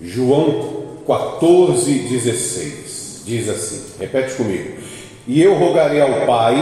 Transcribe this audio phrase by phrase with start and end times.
[0.00, 3.22] João 14, 16.
[3.24, 4.76] Diz assim: repete comigo.
[5.26, 6.54] E eu rogarei ao Pai,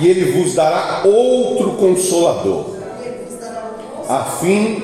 [0.00, 2.76] e ele vos dará outro consolador,
[4.08, 4.82] a fim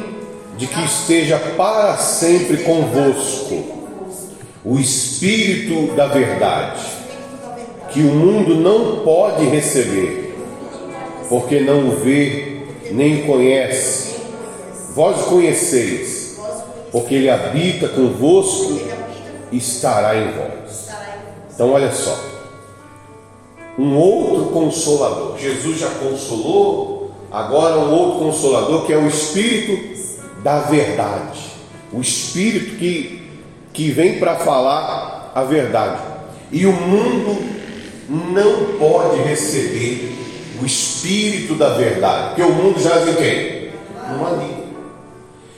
[0.58, 3.62] de que esteja para sempre convosco
[4.64, 6.82] o Espírito da Verdade,
[7.92, 10.34] que o mundo não pode receber,
[11.28, 14.16] porque não o vê nem conhece.
[14.94, 16.25] Vós o conheceis,
[16.96, 18.80] porque ele habita convosco
[19.52, 20.88] estará em vós.
[21.54, 22.18] Então, olha só.
[23.78, 25.36] Um outro consolador.
[25.38, 30.02] Jesus já consolou, agora um outro consolador que é o Espírito
[30.42, 31.38] da verdade.
[31.92, 33.28] O Espírito que,
[33.74, 36.00] que vem para falar a verdade.
[36.50, 37.36] E o mundo
[38.08, 40.16] não pode receber
[40.62, 43.70] o Espírito da verdade, porque o mundo já em quem?
[44.08, 44.64] No maligno.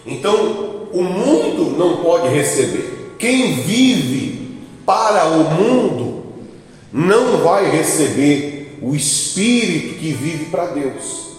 [0.04, 3.14] Então, o mundo não pode receber.
[3.18, 6.24] Quem vive para o mundo
[6.92, 11.38] não vai receber o Espírito que vive para Deus,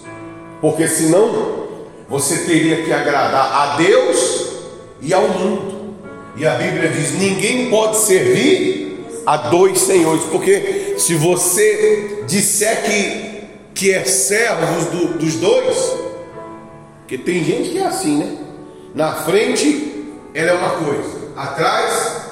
[0.60, 1.68] porque senão
[2.08, 4.46] você teria que agradar a Deus
[5.00, 5.94] e ao mundo.
[6.36, 13.30] E a Bíblia diz: ninguém pode servir a dois senhores, porque se você disser que
[13.74, 15.96] que é servo do, dos dois,
[16.98, 18.36] porque tem gente que é assim, né?
[18.94, 22.22] Na frente ela é uma coisa, atrás,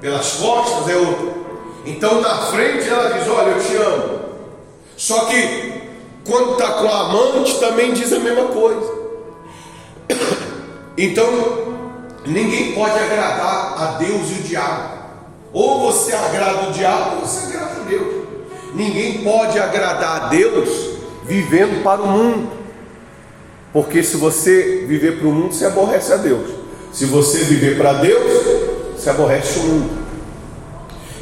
[0.00, 1.38] pelas costas é outra.
[1.86, 4.18] Então na frente ela diz: Olha, eu te amo.
[4.96, 5.82] Só que
[6.26, 8.98] quando está com a amante também diz a mesma coisa.
[11.00, 11.28] Então
[12.26, 14.98] ninguém pode agradar a Deus e o diabo.
[15.52, 18.26] Ou você agrada o diabo ou você agrada a Deus.
[18.74, 20.68] Ninguém pode agradar a Deus
[21.22, 22.57] vivendo para o mundo.
[23.72, 26.50] Porque se você viver para o mundo, você aborrece a Deus.
[26.92, 28.32] Se você viver para Deus,
[28.96, 29.98] você aborrece o mundo.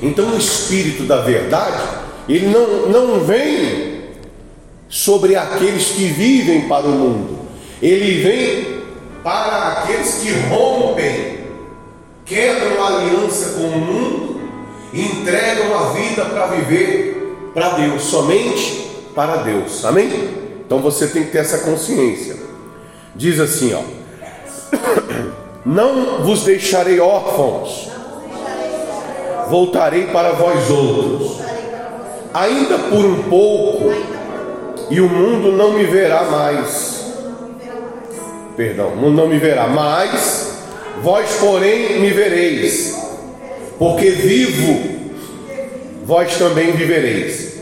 [0.01, 1.83] Então o Espírito da verdade,
[2.29, 3.97] ele não, não vem
[4.89, 7.39] sobre aqueles que vivem para o mundo.
[7.83, 8.83] Ele vem
[9.23, 11.41] para aqueles que rompem,
[12.25, 14.41] quebram a aliança com o mundo,
[14.95, 19.85] entregam a vida para viver para Deus, somente para Deus.
[19.85, 20.46] Amém?
[20.67, 22.37] Então você tem que ter essa consciência.
[23.15, 23.83] Diz assim, ó:
[25.65, 27.89] Não vos deixarei órfãos.
[29.49, 31.39] Voltarei para vós outros.
[32.35, 33.93] Ainda por um pouco,
[34.91, 37.15] e o mundo não me verá mais.
[38.57, 40.55] Perdão, o mundo não me verá mais.
[41.01, 42.97] Vós, porém, me vereis,
[43.79, 44.97] porque vivo
[46.05, 47.55] vós também vivereis.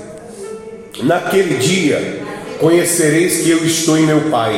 [1.03, 2.24] Naquele dia
[2.59, 4.55] conhecereis que eu estou em meu Pai,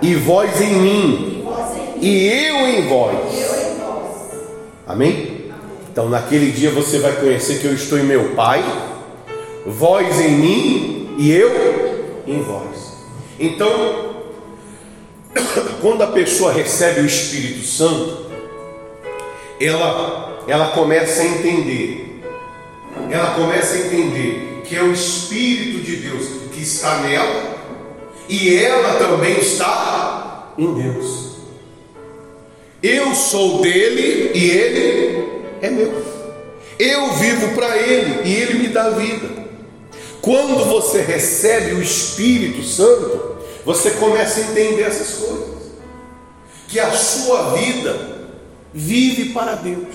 [0.00, 1.46] e vós em mim,
[2.00, 3.16] e eu em vós.
[4.86, 5.50] Amém?
[5.90, 8.62] Então, naquele dia você vai conhecer que eu estou em meu Pai,
[9.66, 12.92] vós em mim e eu em vós.
[13.38, 14.26] Então,
[15.80, 18.26] quando a pessoa recebe o Espírito Santo,
[19.60, 22.12] ela, ela começa a entender
[23.10, 27.58] ela começa a entender que é o Espírito de Deus que está nela
[28.26, 31.32] e ela também está em Deus.
[32.82, 36.02] Eu sou dele e ele é meu.
[36.78, 39.28] Eu vivo para ele e ele me dá vida.
[40.22, 45.72] Quando você recebe o Espírito Santo, você começa a entender essas coisas.
[46.66, 48.30] Que a sua vida
[48.72, 49.88] vive para Deus.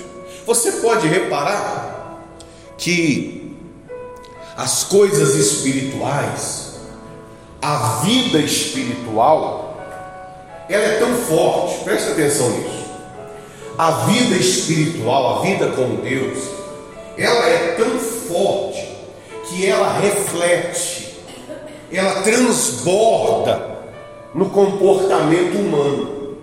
[0.46, 2.22] Você pode reparar
[2.78, 3.47] que
[4.57, 6.79] as coisas espirituais,
[7.62, 9.78] a vida espiritual,
[10.68, 12.88] ela é tão forte, presta atenção nisso.
[13.78, 16.40] A vida espiritual, a vida com Deus,
[17.16, 18.97] ela é tão forte
[19.47, 21.19] que ela reflete,
[21.91, 23.78] ela transborda
[24.34, 26.35] no comportamento humano.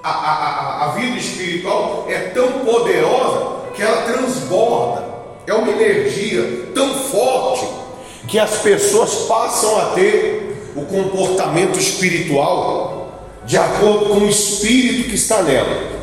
[0.00, 5.15] A, a, a, a vida espiritual é tão poderosa que ela transborda
[5.46, 7.66] é uma energia tão forte
[8.26, 15.14] que as pessoas passam a ter o comportamento espiritual de acordo com o espírito que
[15.14, 15.94] está nela.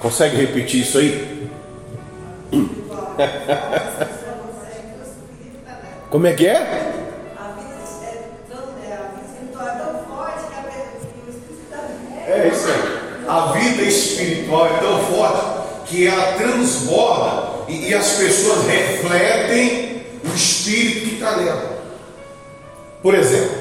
[0.00, 1.48] Consegue repetir isso aí?
[6.10, 6.88] Como é que é?
[12.26, 12.81] É isso aí
[13.32, 20.34] a vida espiritual é tão forte que ela transborda e, e as pessoas refletem o
[20.36, 21.82] espírito que está nela.
[23.02, 23.56] Por exemplo,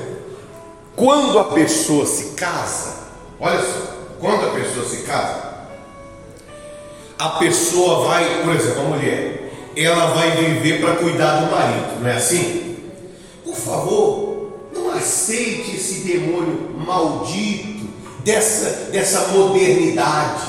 [0.94, 2.96] quando a pessoa se casa,
[3.40, 5.52] olha só, quando a pessoa se casa,
[7.18, 12.10] a pessoa vai, por exemplo, a mulher, ela vai viver para cuidar do marido, não
[12.10, 12.76] é assim?
[13.46, 17.71] Por favor, não aceite esse demônio maldito
[18.24, 20.44] dessa, dessa modernidade,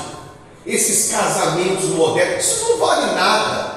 [0.65, 3.73] esses casamentos modernos, isso não vale nada.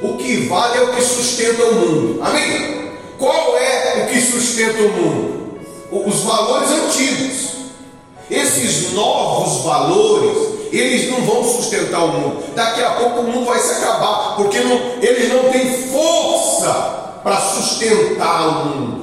[0.00, 2.22] O que vale é o que sustenta o mundo.
[2.22, 2.92] Amém?
[3.18, 5.60] Qual é o que sustenta o mundo?
[5.90, 7.52] Os valores antigos.
[8.30, 12.42] Esses novos valores eles não vão sustentar o mundo.
[12.54, 17.36] Daqui a pouco o mundo vai se acabar, porque não, eles não têm força para
[17.36, 19.01] sustentar o mundo.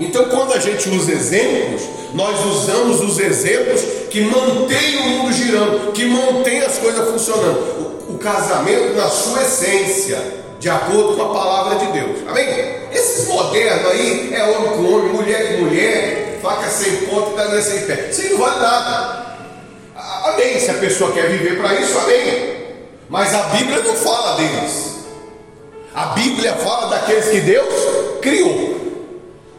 [0.00, 1.82] Então, quando a gente usa exemplos,
[2.14, 8.06] nós usamos os exemplos que mantêm o mundo girando, que mantêm as coisas funcionando.
[8.08, 10.18] O, o casamento na sua essência,
[10.58, 12.16] de acordo com a palavra de Deus.
[12.26, 12.46] Amém?
[12.90, 17.60] Esses modernos aí é homem com homem, mulher com mulher, faca sem ponta e tá
[17.60, 18.08] sem pé.
[18.10, 19.26] Isso aí não vale nada.
[20.24, 20.58] Amém.
[20.58, 22.56] Se a pessoa quer viver para isso, amém.
[23.10, 24.96] Mas a Bíblia não fala deles.
[25.94, 27.74] A Bíblia fala daqueles que Deus
[28.22, 28.79] criou.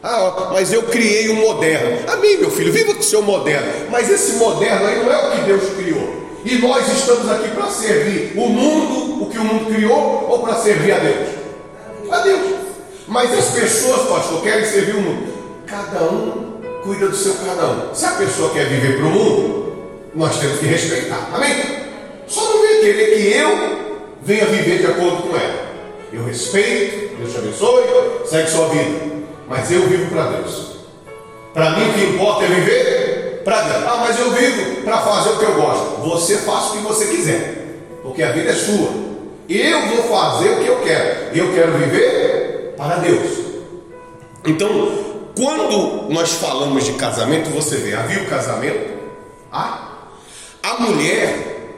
[0.02, 1.98] Ah, mas eu criei um moderno.
[2.08, 3.88] Amém, meu filho, viva com o seu moderno.
[3.90, 6.22] Mas esse moderno aí não é o que Deus criou.
[6.44, 10.56] E nós estamos aqui para servir o mundo, o que o mundo criou, ou para
[10.56, 11.28] servir a Deus?
[12.10, 12.40] A Deus.
[13.06, 15.32] Mas as pessoas, pastor, querem servir o mundo.
[15.66, 17.94] Cada um cuida do seu cada um.
[17.94, 19.72] Se a pessoa quer viver para o mundo,
[20.16, 21.30] nós temos que respeitar.
[21.32, 21.54] Amém?
[22.26, 25.72] Só não vem querer que eu venha viver de acordo com ela.
[26.12, 27.84] Eu respeito, Deus te abençoe,
[28.26, 29.11] segue sua vida.
[29.52, 30.76] Mas eu vivo para Deus.
[31.52, 33.84] Para mim o que importa é viver para Deus.
[33.86, 36.00] Ah, mas eu vivo para fazer o que eu gosto.
[36.08, 37.80] Você faz o que você quiser.
[38.02, 38.88] Porque a vida é sua.
[39.50, 41.36] Eu vou fazer o que eu quero.
[41.36, 43.30] Eu quero viver para Deus.
[44.46, 44.68] Então,
[45.36, 48.90] quando nós falamos de casamento, você vê, havia o casamento,
[49.52, 50.06] ah,
[50.62, 51.76] a mulher,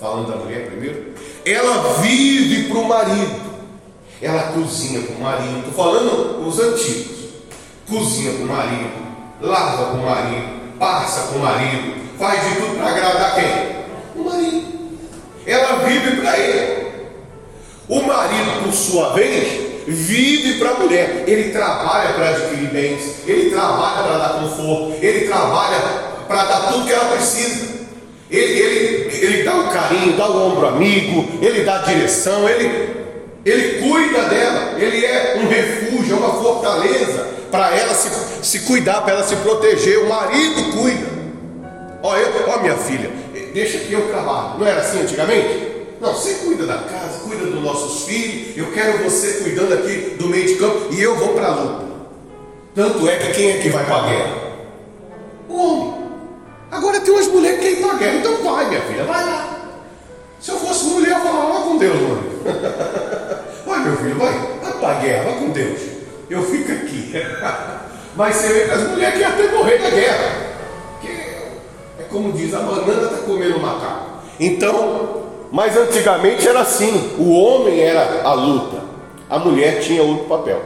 [0.00, 1.14] falando da mulher primeiro,
[1.44, 3.45] ela vive para o marido,
[4.20, 7.16] ela cozinha para o marido, estou falando os antigos,
[7.88, 9.06] cozinha para o marido,
[9.40, 14.22] lava para o marido, passa para o marido, faz de tudo para agradar quem?
[14.22, 14.76] O marido.
[15.46, 16.86] Ela vive para ele.
[17.88, 21.24] O marido, por sua vez, vive para a mulher.
[21.26, 25.78] Ele trabalha para adquirir bens, ele trabalha para dar conforto, ele trabalha
[26.26, 27.76] para dar tudo que ela precisa.
[28.28, 31.82] Ele, ele, ele dá o um carinho, dá o um ombro amigo, ele dá a
[31.82, 33.05] direção, ele,
[33.46, 38.10] ele cuida dela, ele é um refúgio, é uma fortaleza para ela se,
[38.42, 40.00] se cuidar, para ela se proteger.
[40.00, 41.06] O marido cuida.
[42.02, 43.08] Ó, eu, ó, minha filha,
[43.54, 44.58] deixa que eu trabalho.
[44.58, 45.76] Não era assim antigamente?
[46.00, 48.56] Não, você cuida da casa, cuida dos nossos filhos.
[48.56, 51.86] Eu quero você cuidando aqui do meio de campo e eu vou para a luta.
[52.74, 54.34] Tanto é que quem é que vai para a guerra?
[55.48, 55.94] O homem.
[56.72, 58.14] Agora tem umas mulheres que querem ir para a guerra.
[58.16, 59.56] Então vai, minha filha, vai lá.
[60.40, 62.35] Se eu fosse mulher, eu falava, com Deus, mano.
[63.66, 64.32] vai, meu filho, vai,
[64.62, 65.80] vai para a guerra, vai com Deus.
[66.28, 67.12] Eu fico aqui.
[68.16, 70.56] Mas você vê que as mulheres querem até morrer na guerra.
[71.00, 74.22] Que é como diz, a banana está comendo o macaco.
[74.40, 78.82] Então, mas antigamente era assim: o homem era a luta,
[79.28, 80.62] a mulher tinha outro papel.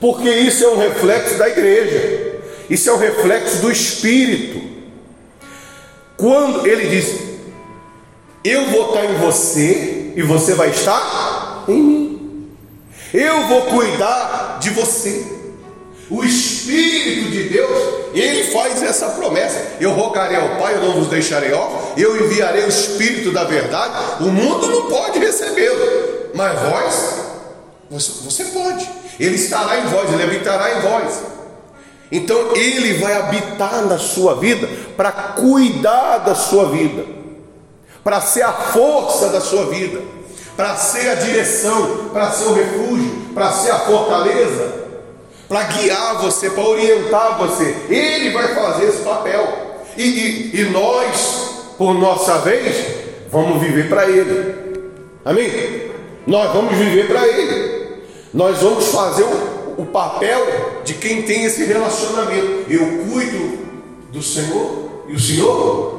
[0.00, 2.40] Porque isso é um reflexo da igreja,
[2.70, 4.66] isso é um reflexo do espírito.
[6.16, 7.20] Quando ele diz,
[8.44, 12.50] eu vou estar em você e você vai estar em mim.
[13.14, 15.24] Eu vou cuidar de você.
[16.10, 19.76] O Espírito de Deus, ele faz essa promessa.
[19.80, 23.94] Eu rogarei ao Pai, eu não vos deixarei órfãos, eu enviarei o Espírito da verdade.
[24.18, 27.14] O mundo não pode recebê-lo, mas vós,
[27.88, 28.90] você, você pode.
[29.20, 31.22] Ele estará em vós, ele habitará em vós.
[32.10, 37.04] Então ele vai habitar na sua vida para cuidar da sua vida,
[38.08, 40.00] para ser a força da sua vida,
[40.56, 44.72] para ser a direção, para ser o refúgio, para ser a fortaleza,
[45.46, 47.76] para guiar você, para orientar você.
[47.90, 49.46] Ele vai fazer esse papel.
[49.94, 52.82] E, e, e nós, por nossa vez,
[53.30, 54.54] vamos viver para Ele.
[55.22, 55.90] Amém?
[56.26, 58.04] Nós vamos viver para Ele.
[58.32, 62.64] Nós vamos fazer o o papel de quem tem esse relacionamento.
[62.68, 63.58] Eu cuido
[64.10, 65.97] do Senhor e o Senhor.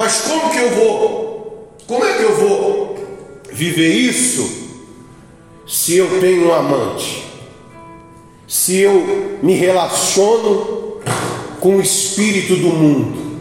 [0.00, 1.76] Mas como que eu vou?
[1.86, 2.96] Como é que eu vou
[3.52, 4.50] viver isso
[5.68, 7.26] se eu tenho um amante?
[8.48, 11.02] Se eu me relaciono
[11.60, 13.40] com o espírito do mundo?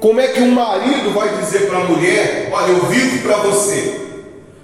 [0.00, 4.00] Como é que um marido vai dizer para a mulher: Olha, eu vivo para você,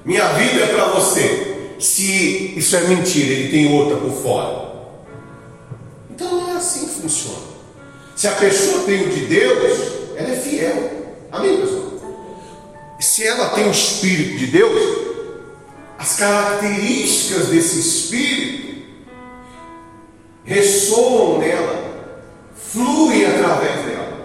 [0.04, 4.70] minha vida é para você, se isso é mentira, ele tem outra por fora.
[7.00, 7.50] funciona.
[8.16, 10.90] Se a pessoa tem o de Deus, ela é fiel.
[11.32, 11.90] Amém, pessoal?
[13.00, 14.98] Se ela tem o Espírito de Deus,
[15.98, 18.60] as características desse Espírito
[20.44, 21.78] ressoam nela,
[22.54, 24.18] fluem através dela,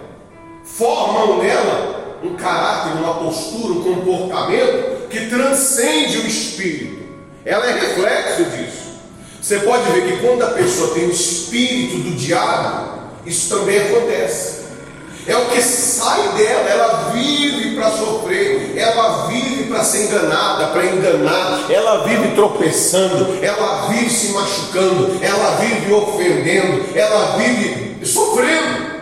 [0.64, 7.06] formam nela um caráter, uma postura, um comportamento que transcende o Espírito.
[7.44, 8.86] Ela é reflexo disso.
[9.40, 14.65] Você pode ver que quando a pessoa tem o espírito do diabo, isso também acontece.
[15.26, 20.86] É o que sai dela, ela vive para sofrer, ela vive para ser enganada, para
[20.86, 29.00] enganar, ela vive tropeçando, ela vive se machucando, ela vive ofendendo, ela vive sofrendo,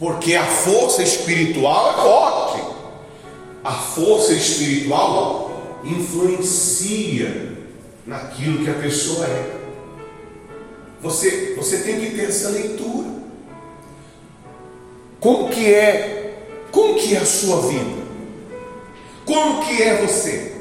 [0.00, 2.62] porque a força espiritual é forte,
[3.62, 7.56] a força espiritual influencia
[8.04, 9.60] naquilo que a pessoa é.
[11.00, 13.19] Você, você tem que ter essa leitura.
[15.20, 16.34] Como que é?
[16.72, 18.00] Como que é a sua vida?
[19.26, 20.54] Como que é você?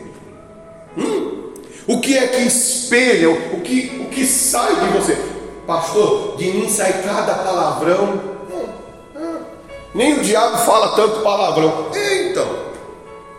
[0.97, 1.53] Hum?
[1.87, 3.29] O que é que espelha?
[3.29, 5.17] O que, o que sai de você?
[5.65, 8.21] Pastor, de mim sai cada palavrão.
[8.51, 8.67] Hum,
[9.15, 9.37] hum.
[9.95, 11.87] Nem o diabo fala tanto palavrão.
[11.95, 12.47] Então,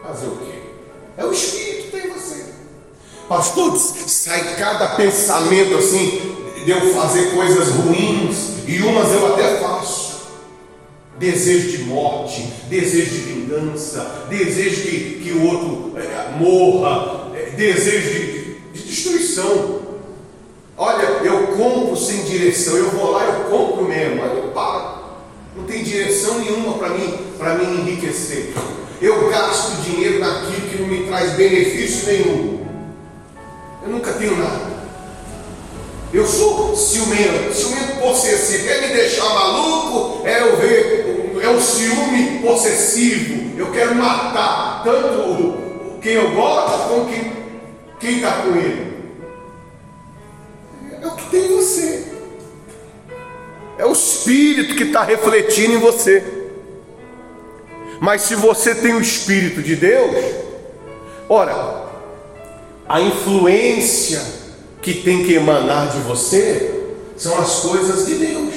[0.02, 0.58] fazer o quê?
[1.18, 2.46] É o Espírito que tem você.
[3.28, 10.00] Pastor, sai cada pensamento assim, de eu fazer coisas ruins, e umas eu até faço
[11.20, 18.10] desejo de morte, desejo de vingança, desejo que, que o outro é, morra, é, desejo
[18.10, 19.80] de, de, destruição.
[20.78, 24.98] Olha, eu compro sem direção, eu vou lá, eu compro mesmo, aí eu paro.
[25.54, 28.54] Não tem direção nenhuma para mim, para me enriquecer.
[29.02, 32.66] Eu gasto dinheiro naquilo que não me traz benefício nenhum.
[33.82, 34.79] Eu nunca tenho nada.
[36.12, 38.64] Eu sou ciumento, ciumento possessivo.
[38.64, 40.26] Quer me deixar maluco?
[40.26, 43.58] É eu ver, é o ciúme possessivo.
[43.58, 47.08] Eu quero matar tanto quem eu gosto como
[48.00, 48.90] quem está com ele.
[51.00, 52.12] É o que tem em você.
[53.78, 56.24] É o Espírito que está refletindo em você.
[58.00, 60.16] Mas se você tem o Espírito de Deus,
[61.28, 61.86] ora,
[62.88, 64.39] a influência
[64.82, 68.54] que tem que emanar de você são as coisas de Deus.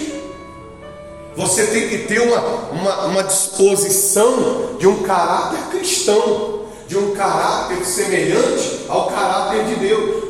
[1.36, 2.40] Você tem que ter uma,
[2.72, 10.24] uma, uma disposição de um caráter cristão, de um caráter semelhante ao caráter de Deus.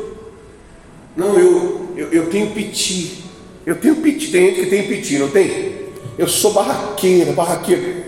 [1.16, 3.24] Não, eu, eu, eu tenho piti.
[3.66, 4.32] Eu tenho piti.
[4.32, 5.84] Tem gente que tem piti, não tem?
[6.18, 8.04] Eu sou barraqueira, barraqueira.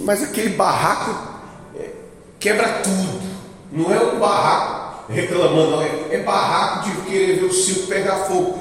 [0.00, 1.40] Mas aquele barraco
[1.78, 1.88] é,
[2.38, 3.22] quebra tudo.
[3.72, 8.58] Não é o barraco reclamando, é barraco de querer ver o circo pegar fogo.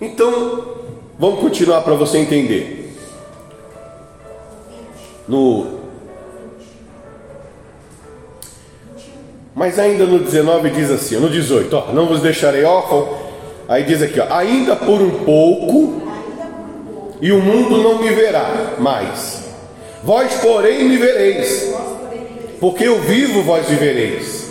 [0.00, 0.76] Então,
[1.18, 2.96] vamos continuar para você entender.
[5.26, 5.78] No
[9.58, 13.08] Mas ainda no 19 diz assim, no 18, ó, não vos deixarei órfão.
[13.68, 16.00] Aí diz aqui, ó, ainda por um pouco,
[17.20, 19.42] e o mundo não me verá mais.
[20.04, 21.74] Vós, porém, me vereis,
[22.60, 24.47] porque eu vivo, vós vivereis.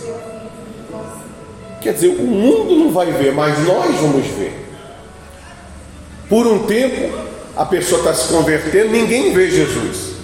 [1.80, 4.66] Quer dizer, o mundo não vai ver, mas nós vamos ver.
[6.28, 7.16] Por um tempo,
[7.56, 10.14] a pessoa está se convertendo, ninguém vê Jesus.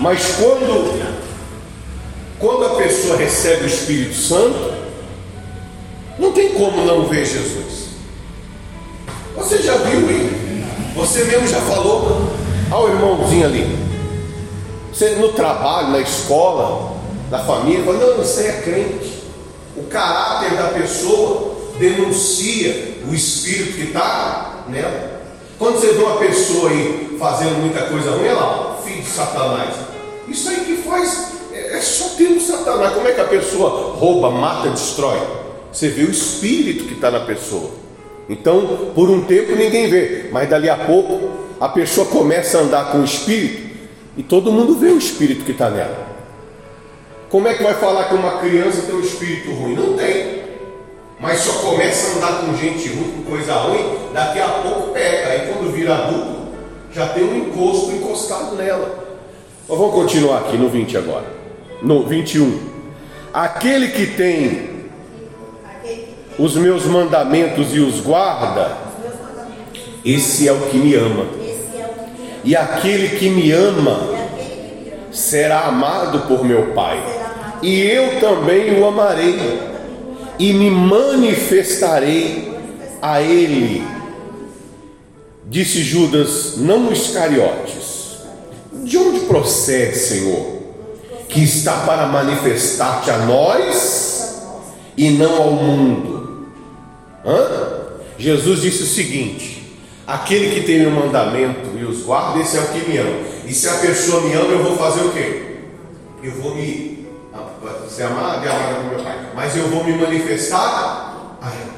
[0.00, 1.14] Mas quando,
[2.38, 4.74] quando a pessoa recebe o Espírito Santo,
[6.18, 7.88] não tem como não ver Jesus.
[9.36, 10.64] Você já viu ele?
[10.94, 12.30] Você mesmo já falou
[12.70, 13.78] ao irmãozinho ali.
[14.92, 16.96] Você no trabalho, na escola,
[17.30, 19.23] na família, fala, não, você é crente.
[19.76, 25.22] O caráter da pessoa denuncia o espírito que está nela.
[25.58, 29.74] Quando você vê uma pessoa aí fazendo muita coisa ruim, ela, filho de Satanás.
[30.28, 32.94] Isso aí que faz, é, é só ter Satanás.
[32.94, 35.20] Como é que a pessoa rouba, mata, destrói?
[35.72, 37.70] Você vê o espírito que está na pessoa.
[38.28, 42.92] Então, por um tempo ninguém vê, mas dali a pouco a pessoa começa a andar
[42.92, 43.74] com o espírito
[44.16, 46.03] e todo mundo vê o espírito que está nela.
[47.34, 49.74] Como é que vai falar que uma criança tem um espírito ruim?
[49.74, 50.44] Não tem.
[51.18, 55.30] Mas só começa a andar com gente ruim, com coisa ruim, daqui a pouco pega.
[55.30, 56.52] Aí quando vira adulto,
[56.92, 59.18] já tem um encosto encostado nela.
[59.68, 61.24] Mas vamos continuar aqui no 20 agora.
[61.82, 62.56] No 21.
[63.32, 64.70] Aquele que tem
[66.38, 68.76] os meus mandamentos e os guarda,
[70.04, 71.26] esse é o que me ama.
[72.44, 73.98] E aquele que me ama
[75.10, 77.23] será amado por meu Pai
[77.64, 79.38] e eu também o amarei,
[80.38, 82.52] e me manifestarei
[83.00, 83.82] a ele.
[85.46, 88.18] Disse Judas, não Iscariotes:
[88.82, 90.58] De onde procede, Senhor,
[91.26, 94.42] que está para manifestar-te a nós
[94.94, 96.48] e não ao mundo?
[97.24, 97.84] Hã?
[98.18, 99.74] Jesus disse o seguinte:
[100.06, 103.20] Aquele que tem o mandamento e os guarda, esse é o que me ama.
[103.46, 105.42] E se a pessoa me ama, eu vou fazer o quê?
[106.22, 107.03] Eu vou me.
[107.84, 109.30] Você amar, de amar com meu pai.
[109.34, 111.74] Mas eu vou me manifestar a ela.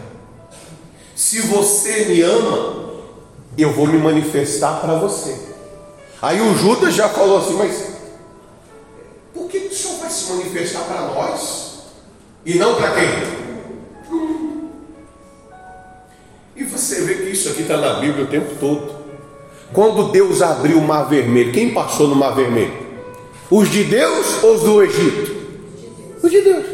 [1.15, 2.87] Se você me ama,
[3.57, 5.37] eu vou me manifestar para você.
[6.23, 7.87] Aí o Judas já falou assim, mas
[9.35, 11.81] por que o Senhor vai se manifestar para nós?
[12.45, 13.37] E não para quem?
[16.57, 18.97] E você vê que isso aqui está na Bíblia o tempo todo.
[19.73, 22.87] Quando Deus abriu o mar vermelho, quem passou no mar vermelho?
[23.51, 25.36] Os de Deus ou os do Egito?
[26.23, 26.67] Os de Deus.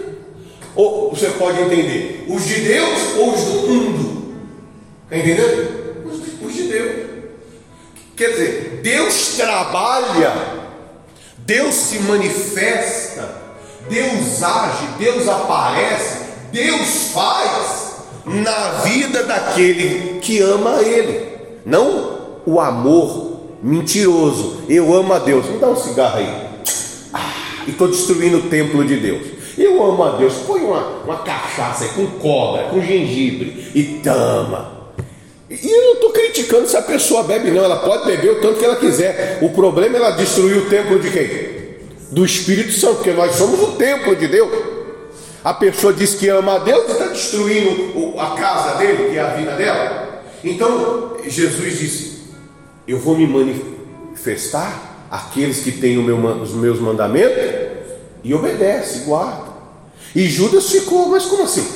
[0.75, 4.35] Ou você pode entender, os de Deus ou os do mundo?
[5.05, 5.83] Está entendendo?
[6.53, 7.07] de Deus.
[8.17, 10.33] Quer dizer, Deus trabalha,
[11.39, 13.43] Deus se manifesta,
[13.89, 16.19] Deus age, Deus aparece,
[16.53, 17.93] Deus faz
[18.25, 24.63] na vida daquele que ama Ele, não o amor mentiroso.
[24.69, 26.49] Eu amo a Deus, me dá um cigarro aí,
[27.67, 29.27] e estou destruindo o templo de Deus.
[29.57, 34.83] Eu amo a Deus, põe uma, uma cachaça aí, com cobra, com gengibre e tama.
[35.51, 37.63] E eu não estou criticando se a pessoa bebe, não.
[37.63, 39.39] Ela pode beber o tanto que ela quiser.
[39.43, 41.53] O problema é ela destruir o templo de quem?
[42.11, 44.51] Do Espírito Santo, porque nós somos o templo de Deus.
[45.45, 49.21] A pessoa diz que ama a Deus e está destruindo a casa dele, que é
[49.21, 50.23] a vida dela.
[50.43, 52.23] Então, Jesus disse:
[52.89, 57.45] Eu vou me manifestar àqueles que têm meu, os meus mandamentos
[58.25, 59.53] e obedece, guarda.
[60.17, 61.69] E Judas ficou, mas como assim?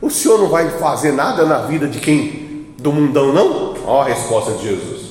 [0.00, 3.74] O senhor não vai fazer nada na vida de quem do mundão, não?
[3.84, 5.06] Olha a resposta de Jesus.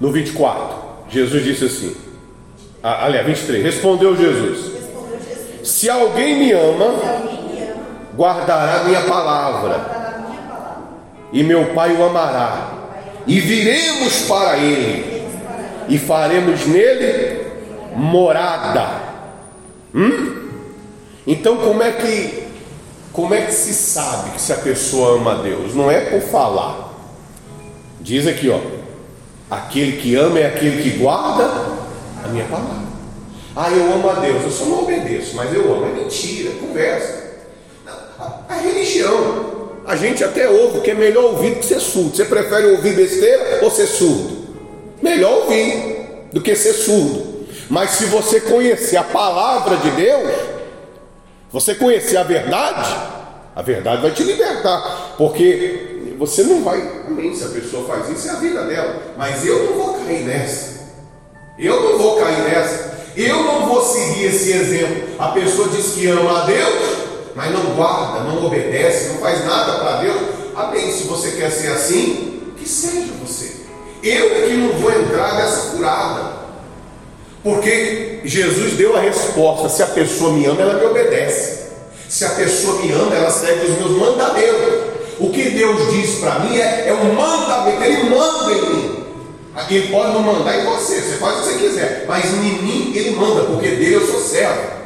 [0.00, 0.76] No 24,
[1.10, 1.94] Jesus disse assim:
[2.82, 4.72] aliás, 23, respondeu Jesus:
[5.62, 6.94] Se alguém me ama,
[8.16, 9.98] guardará minha palavra,
[11.32, 12.70] e meu Pai o amará,
[13.26, 15.07] e viremos para ele,
[15.88, 17.46] e faremos nele
[17.96, 19.02] morada.
[19.94, 20.36] Hum?
[21.26, 22.48] Então, como é que
[23.12, 25.74] como é que se sabe que se a pessoa ama a Deus?
[25.74, 26.94] Não é por falar.
[28.00, 28.60] Diz aqui, ó.
[29.50, 31.50] Aquele que ama é aquele que guarda
[32.24, 32.86] a minha palavra.
[33.56, 35.86] Ah, eu amo a Deus, eu só não obedeço, mas eu amo.
[35.86, 37.24] É mentira, conversa.
[38.20, 42.14] A, a religião, a gente até ouve que é melhor ouvir do que ser surdo.
[42.14, 44.37] Você prefere ouvir besteira ou ser surdo?
[45.02, 47.46] Melhor ouvir do que ser surdo.
[47.68, 50.32] Mas se você conhecer a palavra de Deus,
[51.52, 52.88] você conhecer a verdade,
[53.54, 58.28] a verdade vai te libertar, porque você não vai, amém, se a pessoa faz isso,
[58.28, 60.80] é a vida dela, mas eu não vou cair nessa,
[61.58, 65.14] eu não vou cair nessa, eu não vou seguir esse exemplo.
[65.18, 66.98] A pessoa diz que ama a Deus,
[67.34, 70.20] mas não guarda, não obedece, não faz nada para Deus.
[70.54, 73.47] Amém, se você quer ser assim, que seja você.
[74.02, 76.38] Eu que não vou entrar nessa furada.
[77.42, 81.68] Porque Jesus deu a resposta: se a pessoa me ama, ela me obedece.
[82.08, 84.88] Se a pessoa me ama, ela segue os meus mandamentos.
[85.18, 89.04] O que Deus diz para mim é, é um mandamento, Ele manda em mim.
[89.70, 92.92] Ele pode não mandar em você, você faz o que você quiser, mas em mim
[92.94, 94.78] Ele manda, porque dele eu sou servo.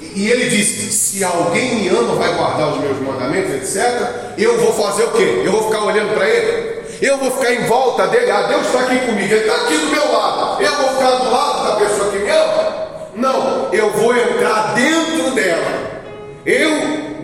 [0.00, 4.34] E ele diz: se alguém me ama, vai guardar os meus mandamentos, etc.
[4.36, 5.42] Eu vou fazer o quê?
[5.44, 6.77] Eu vou ficar olhando para ele?
[7.00, 9.86] Eu vou ficar em volta dele, ah, Deus está aqui comigo, Ele está aqui do
[9.86, 10.62] meu lado.
[10.62, 12.88] Eu vou ficar do lado da pessoa que me ama?
[13.14, 15.88] Não, eu vou entrar dentro dela.
[16.44, 16.70] Eu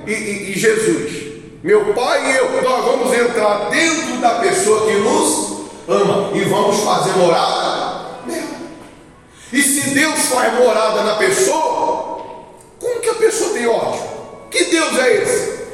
[0.06, 1.24] e, e, e Jesus,
[1.62, 5.54] meu pai e eu, nós vamos entrar dentro da pessoa que nos
[5.88, 8.56] ama e vamos fazer morada nela.
[9.52, 12.20] E se Deus faz morada na pessoa,
[12.78, 14.02] como que a pessoa tem ódio?
[14.50, 15.64] Que Deus é esse?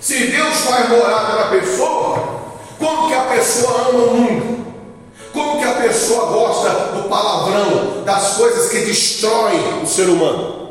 [0.00, 2.43] Se Deus faz morada na pessoa,
[2.84, 4.64] como que a pessoa ama o mundo?
[5.32, 10.68] Como que a pessoa gosta do palavrão, das coisas que destroem o ser humano?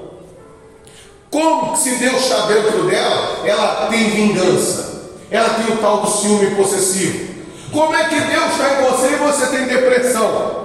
[1.31, 4.93] Como que se Deus está dentro dela, ela tem vingança?
[5.31, 7.33] Ela tem o tal do ciúme possessivo.
[7.71, 10.63] Como é que Deus está em você e você tem depressão?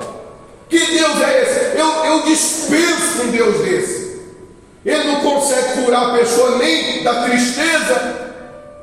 [0.69, 1.79] Que Deus é esse?
[1.79, 4.21] Eu, eu dispenso um Deus desse.
[4.85, 8.28] Ele não consegue curar a pessoa nem da tristeza,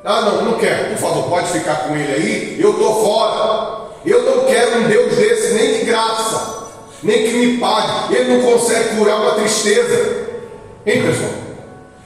[0.06, 0.90] ah, não, não quero.
[0.90, 2.60] Por favor, pode ficar com ele aí.
[2.60, 3.86] Eu estou fora.
[4.04, 6.68] Eu não quero um Deus desse, nem de graça,
[7.02, 8.14] nem que me pague.
[8.14, 10.28] Ele não consegue curar uma tristeza.
[10.86, 11.30] Hein, pessoal?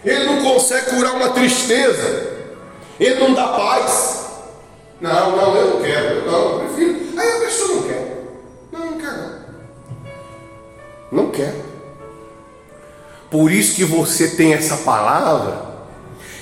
[0.03, 2.39] Ele não consegue curar uma tristeza.
[2.99, 4.29] Ele não dá paz.
[4.99, 6.99] Não, não, eu não quero, eu não, eu prefiro.
[7.19, 8.25] Aí a pessoa não quer.
[8.73, 9.41] Não, não quer não.
[11.13, 11.55] Não quer.
[13.31, 15.70] Por isso que você tem essa palavra.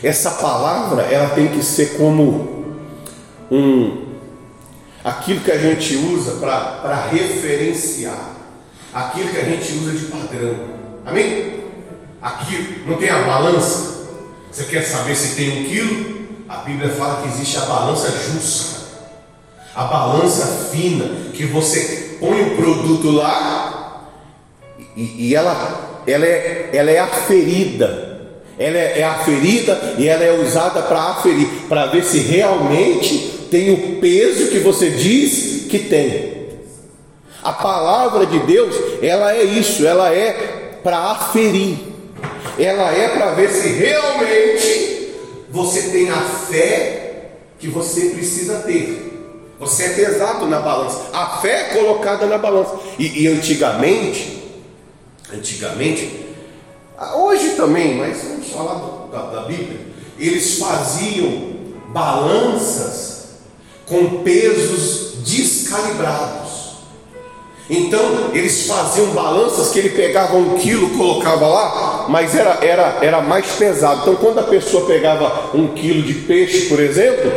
[0.03, 2.77] Essa palavra, ela tem que ser como
[3.51, 4.07] um
[5.03, 8.37] aquilo que a gente usa para referenciar,
[8.93, 10.55] aquilo que a gente usa de padrão.
[11.07, 11.65] Amém?
[12.21, 14.07] Aquilo, não tem a balança?
[14.51, 16.19] Você quer saber se tem um quilo?
[16.49, 18.81] A Bíblia fala que existe a balança justa,
[19.75, 24.09] a balança fina, que você põe o produto lá
[24.97, 28.08] e, e ela, ela, é, ela é aferida.
[28.59, 33.73] Ela é, é aferida e ela é usada para aferir, para ver se realmente tem
[33.73, 36.39] o peso que você diz que tem.
[37.43, 41.79] A palavra de Deus, ela é isso, ela é para aferir,
[42.59, 45.13] ela é para ver se realmente
[45.51, 49.07] você tem a fé que você precisa ter.
[49.59, 52.79] Você é pesado na balança, a fé é colocada na balança.
[52.97, 54.41] E, e antigamente,
[55.35, 56.28] antigamente,
[57.15, 59.81] hoje também, mas vamos falar da, da Bíblia,
[60.19, 61.53] eles faziam
[61.89, 63.39] balanças
[63.87, 66.49] com pesos descalibrados.
[67.71, 73.21] Então eles faziam balanças que ele pegava um quilo, colocava lá, mas era, era, era
[73.21, 74.01] mais pesado.
[74.03, 77.31] Então quando a pessoa pegava um quilo de peixe, por exemplo,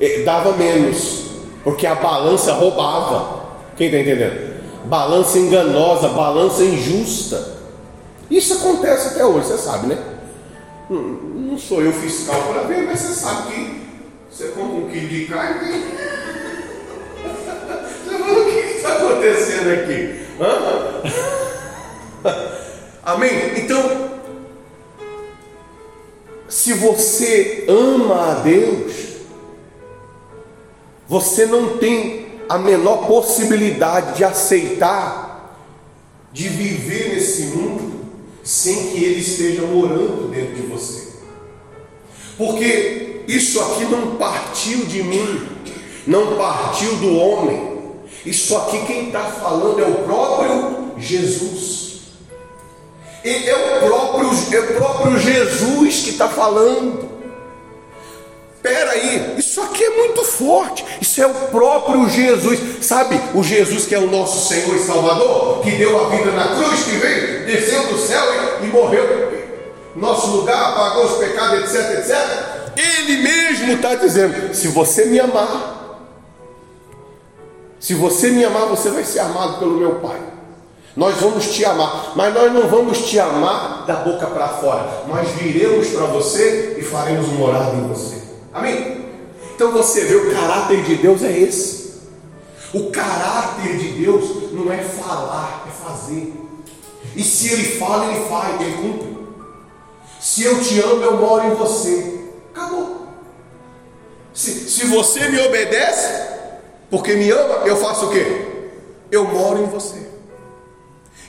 [0.00, 1.24] eh, dava menos,
[1.64, 3.38] porque a balança roubava.
[3.76, 4.58] Quem está entendendo?
[4.84, 7.57] Balança enganosa, balança injusta.
[8.30, 9.98] Isso acontece até hoje, você sabe, né?
[10.90, 13.88] Não sou eu fiscal para ver, mas você sabe que
[14.30, 15.80] você compra um quilo de carne tem.
[18.08, 20.26] Você fala, o que está acontecendo aqui?
[20.40, 21.02] Hã?
[23.04, 23.58] Amém?
[23.58, 24.10] Então,
[26.48, 28.92] se você ama a Deus,
[31.06, 35.58] você não tem a menor possibilidade de aceitar,
[36.32, 37.97] de viver nesse mundo,
[38.48, 41.08] sem que Ele esteja morando dentro de você.
[42.38, 45.46] Porque isso aqui não partiu de mim,
[46.06, 47.76] não partiu do homem.
[48.24, 51.98] Isso aqui quem está falando é o próprio Jesus.
[53.22, 57.06] É o próprio, é o próprio Jesus que está falando.
[58.58, 60.84] Espera aí, isso aqui é muito forte.
[61.00, 62.84] Isso é o próprio Jesus.
[62.84, 66.56] Sabe o Jesus que é o nosso Senhor e Salvador, que deu a vida na
[66.56, 68.24] cruz, que veio, desceu do céu
[68.60, 69.28] e, e morreu
[69.98, 72.72] nosso lugar, apagou os pecados, etc, etc.
[72.76, 76.00] Ele mesmo está dizendo: se você me amar,
[77.80, 80.20] se você me amar, você vai ser amado pelo meu Pai.
[80.96, 85.04] Nós vamos te amar, mas nós não vamos te amar da boca para fora.
[85.06, 88.27] Nós viremos para você e faremos morada em você.
[88.52, 89.06] Amém?
[89.54, 92.00] Então você vê, o caráter de Deus é esse.
[92.72, 96.32] O caráter de Deus não é falar, é fazer.
[97.16, 99.18] E se ele fala, ele faz, ele cumpre.
[100.20, 102.20] Se eu te amo, eu moro em você.
[102.54, 103.08] Acabou.
[104.34, 106.28] Se, se você me obedece,
[106.90, 108.46] porque me ama, eu faço o quê?
[109.10, 110.06] Eu moro em você.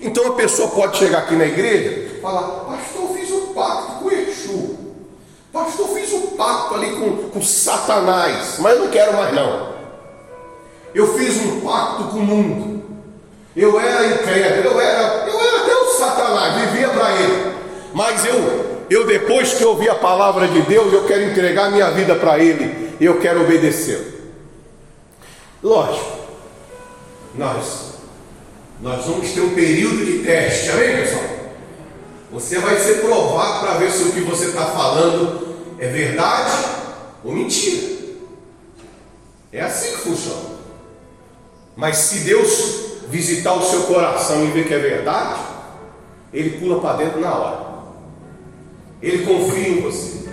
[0.01, 4.12] Então a pessoa pode chegar aqui na igreja e falar, pastor, fiz um pacto com
[4.12, 4.77] Exu.
[5.51, 9.69] Pastor, fiz um pacto ali com, com Satanás, mas não quero mais não.
[10.93, 12.83] Eu fiz um pacto com o mundo.
[13.55, 17.55] Eu era incrédulo, eu era, eu era até o Satanás, vivia para ele.
[17.93, 22.15] Mas eu eu depois que ouvi a palavra de Deus, eu quero entregar minha vida
[22.15, 24.33] para Ele, eu quero obedecer.
[25.62, 26.17] Lógico,
[27.35, 27.93] nós,
[28.81, 31.38] nós vamos ter um período de teste, amém pessoal?
[32.31, 36.51] Você vai ser provado para ver se o que você está falando é verdade
[37.23, 37.97] ou mentira.
[39.51, 40.59] É assim que funciona.
[41.75, 45.39] Mas se Deus visitar o seu coração e ver que é verdade,
[46.31, 47.69] Ele pula para dentro na hora.
[49.01, 50.29] Ele confia em você.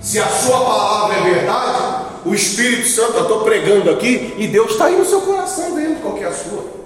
[0.00, 4.72] Se a sua palavra é verdade, o Espírito Santo, eu estou pregando aqui, e Deus
[4.72, 6.79] está aí no seu coração vendo qual é a sua.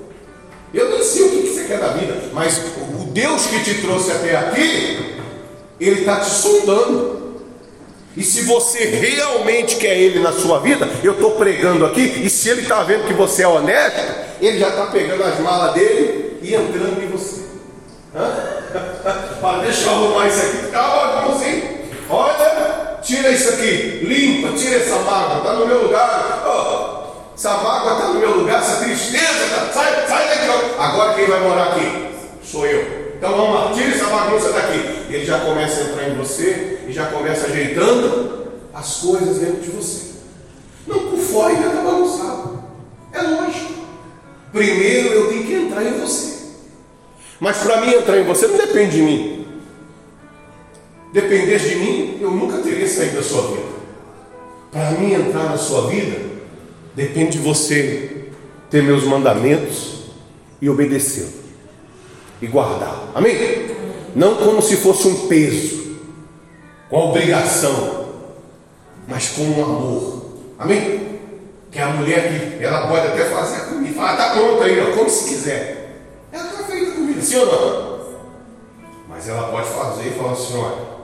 [0.75, 2.61] Eu nem sei o que você quer da vida, mas
[3.01, 5.15] o Deus que te trouxe até aqui,
[5.81, 7.15] Ele está te sondando.
[8.17, 12.49] E se você realmente quer Ele na sua vida, eu estou pregando aqui, e se
[12.49, 14.01] Ele está vendo que você é honesto,
[14.41, 17.45] Ele já está pegando as malas dele e entrando em você.
[19.41, 20.71] Para deixa eu arrumar isso aqui.
[20.71, 21.79] Calma, irmãozinho.
[22.09, 24.01] Olha, tira isso aqui.
[24.05, 25.39] Limpa, tira essa mágoa.
[25.39, 26.45] Está no meu lugar.
[26.47, 26.94] Oh,
[27.35, 28.61] essa mágoa está no meu lugar.
[28.61, 29.49] Essa tristeza.
[29.55, 30.75] Tá, sai, sai daqui.
[30.79, 32.09] Agora quem vai morar aqui?
[32.43, 33.05] Sou eu.
[33.17, 34.79] Então vamos lá, tira essa bagunça daqui.
[35.09, 39.71] Ele já começa a entrar em você e já começa ajeitando as coisas dentro de
[39.71, 40.15] você.
[40.87, 42.65] Não por fora já está bagunçado.
[43.13, 43.75] É lógico.
[44.53, 46.35] Primeiro eu tenho que entrar em você.
[47.41, 49.47] Mas para mim entrar em você não depende de mim.
[51.13, 53.75] Dependesse de mim, eu nunca teria saído da sua vida.
[54.73, 56.34] Para mim entrar na sua vida,
[56.95, 58.31] depende de você
[58.71, 60.05] ter meus mandamentos
[60.61, 61.45] e obedecê-los
[62.41, 63.11] e guardá-los.
[63.15, 63.75] Amém?
[64.15, 65.97] Não como se fosse um peso,
[66.89, 68.09] com obrigação,
[69.09, 70.25] mas com um amor.
[70.59, 71.21] Amém?
[71.71, 74.97] Que a mulher que ela pode até fazer a comida, fala, está pronta aí, ó,
[74.97, 76.01] como se quiser.
[76.31, 77.95] Ela está feita a comida, sim ou não?
[79.09, 80.95] Mas ela pode fazer e falar assim, olha,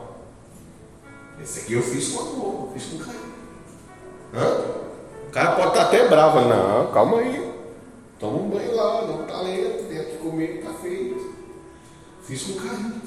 [1.42, 3.20] esse aqui eu fiz com amor, fiz com carinho.
[4.34, 4.89] Hã?
[5.30, 7.52] O cara pode estar até bravo, não, calma aí.
[8.18, 11.34] Toma um banho lá, dá um talento, tem que comer, está feito.
[12.26, 13.00] Fiz com carinho.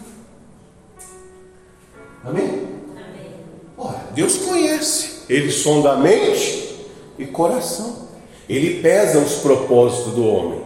[2.23, 2.67] Amém?
[2.91, 3.31] Amém.
[3.77, 5.23] Ora, Deus conhece.
[5.27, 6.87] Ele sonda a mente
[7.19, 8.07] e coração.
[8.47, 10.63] Ele pesa os propósitos do homem.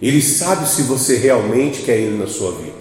[0.00, 2.78] Ele sabe se você realmente quer Ele na sua vida.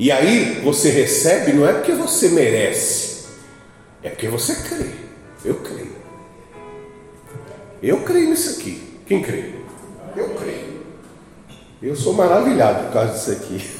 [0.00, 3.26] E aí você recebe, não é porque você merece,
[4.02, 4.90] é porque você crê.
[5.44, 5.81] Eu creio.
[7.82, 9.00] Eu creio nisso aqui.
[9.06, 9.54] Quem crê?
[10.16, 10.82] Eu creio.
[11.82, 13.70] Eu sou maravilhado por causa disso aqui.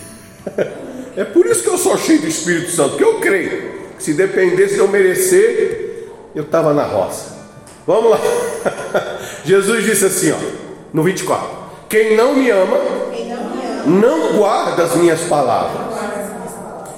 [1.15, 3.83] É por isso que eu sou cheio do Espírito Santo, porque eu creio.
[3.99, 7.37] Que se dependesse de eu merecer, eu estava na roça.
[7.87, 8.19] Vamos lá.
[9.45, 10.37] Jesus disse assim, ó,
[10.91, 11.47] no 24:
[11.91, 12.79] Quem não me ama,
[13.85, 15.83] não guarda as minhas palavras.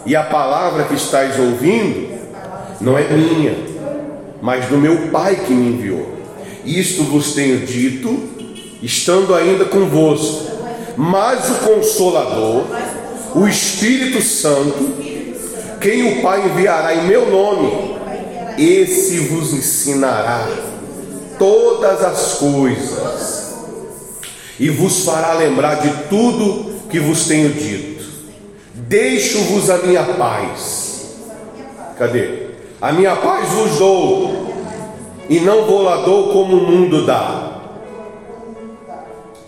[0.07, 2.17] E a palavra que estáis ouvindo
[2.81, 3.57] não é minha,
[4.41, 6.14] mas do meu Pai que me enviou.
[6.65, 8.29] Isto vos tenho dito,
[8.83, 10.53] estando ainda convosco.
[10.97, 12.65] Mas o Consolador,
[13.35, 14.95] o Espírito Santo,
[15.81, 17.95] quem o Pai enviará em meu nome,
[18.57, 20.49] esse vos ensinará
[21.39, 23.55] todas as coisas
[24.59, 28.05] e vos fará lembrar de tudo que vos tenho dito.
[28.75, 31.17] Deixo-vos a minha paz.
[31.99, 32.45] Cadê?
[32.81, 34.54] A minha paz vos dou,
[35.29, 37.61] e não dou como o mundo dá.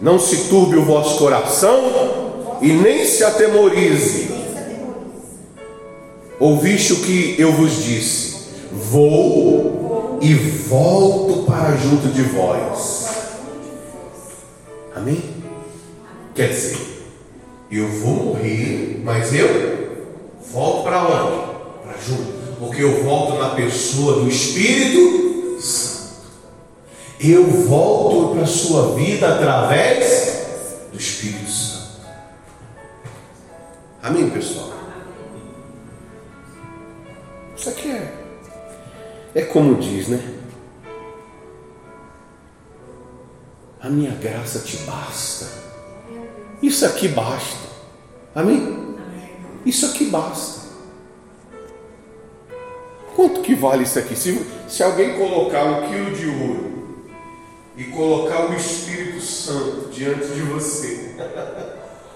[0.01, 4.31] Não se turbe o vosso coração e nem se atemorize.
[6.39, 8.37] Ouviste o que eu vos disse:
[8.73, 13.07] Vou e volto para junto de vós.
[14.95, 15.23] Amém?
[16.35, 16.79] Quer dizer,
[17.71, 19.49] eu vou morrer, mas eu
[20.53, 21.37] volto para onde?
[21.83, 22.37] Para junto.
[22.59, 25.26] Porque eu volto na pessoa do Espírito.
[27.29, 30.45] Eu volto para a sua vida através
[30.93, 32.07] do Espírito Santo.
[34.01, 34.71] Amém, pessoal?
[37.57, 38.15] Isso aqui é,
[39.35, 40.23] é como diz, né?
[43.81, 45.47] A minha graça te basta.
[46.62, 47.67] Isso aqui basta.
[48.37, 48.95] Amém?
[49.65, 50.65] Isso aqui basta.
[53.17, 54.15] Quanto que vale isso aqui?
[54.15, 56.76] Se, se alguém colocar um quilo de ouro
[57.77, 61.15] e colocar o Espírito Santo diante de você,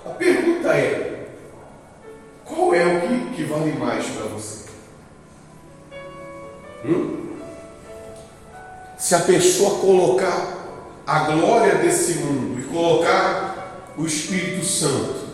[0.06, 1.28] a pergunta é:
[2.44, 4.70] qual é o que, que vale mais para você?
[6.84, 7.36] Hum?
[8.98, 10.58] Se a pessoa colocar
[11.06, 15.28] a glória desse mundo e colocar o Espírito Santo,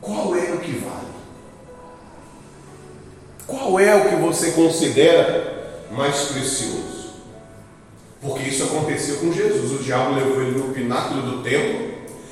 [0.00, 1.12] qual é o que vale?
[3.46, 6.91] Qual é o que você considera mais precioso?
[8.22, 9.72] Porque isso aconteceu com Jesus.
[9.72, 11.88] O diabo levou ele no pináculo do templo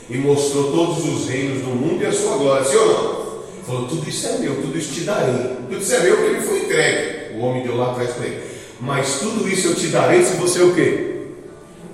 [0.08, 2.64] e mostrou todos os reinos do mundo e a sua glória.
[2.64, 3.20] Sim ou não?
[3.66, 5.56] Falou, tudo isso é meu, tudo isso te darei.
[5.56, 7.34] Tudo isso é meu porque ele foi entregue.
[7.34, 8.50] O homem deu lá atrás para ele.
[8.80, 11.26] Mas tudo isso eu te darei se você o quê?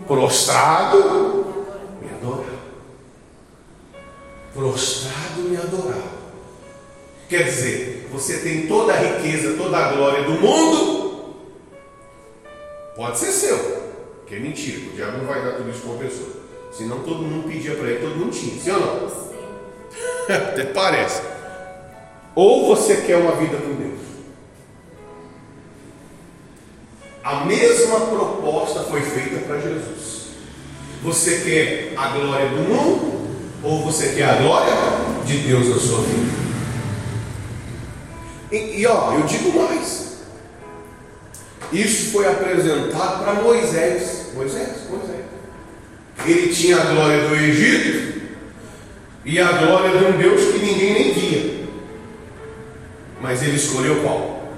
[0.07, 0.99] Prostrado
[2.01, 2.55] me adorar.
[4.55, 6.17] Prostrado me adorar.
[7.29, 11.35] Quer dizer, você tem toda a riqueza, toda a glória do mundo.
[12.95, 13.86] Pode ser seu.
[14.27, 16.29] Que é mentira, o diabo não vai dar tudo isso para uma pessoa.
[16.73, 18.61] Senão todo mundo pedia para ele, todo mundo tinha.
[18.61, 19.27] Sim ou não?
[20.37, 21.23] Até parece.
[22.35, 24.01] Ou você quer uma vida com Deus?
[27.23, 30.27] A mesma proposta foi feita para Jesus.
[31.03, 33.29] Você quer a glória do mundo
[33.63, 34.73] ou você quer a glória
[35.25, 36.47] de Deus na sua vida?
[38.53, 40.16] E, e ó, eu digo mais.
[41.73, 44.31] Isso foi apresentado para Moisés.
[44.35, 45.25] Moisés, Moisés.
[46.25, 48.23] Ele tinha a glória do Egito
[49.25, 51.67] e a glória de um Deus que ninguém nem via.
[53.21, 54.49] Mas ele escolheu qual?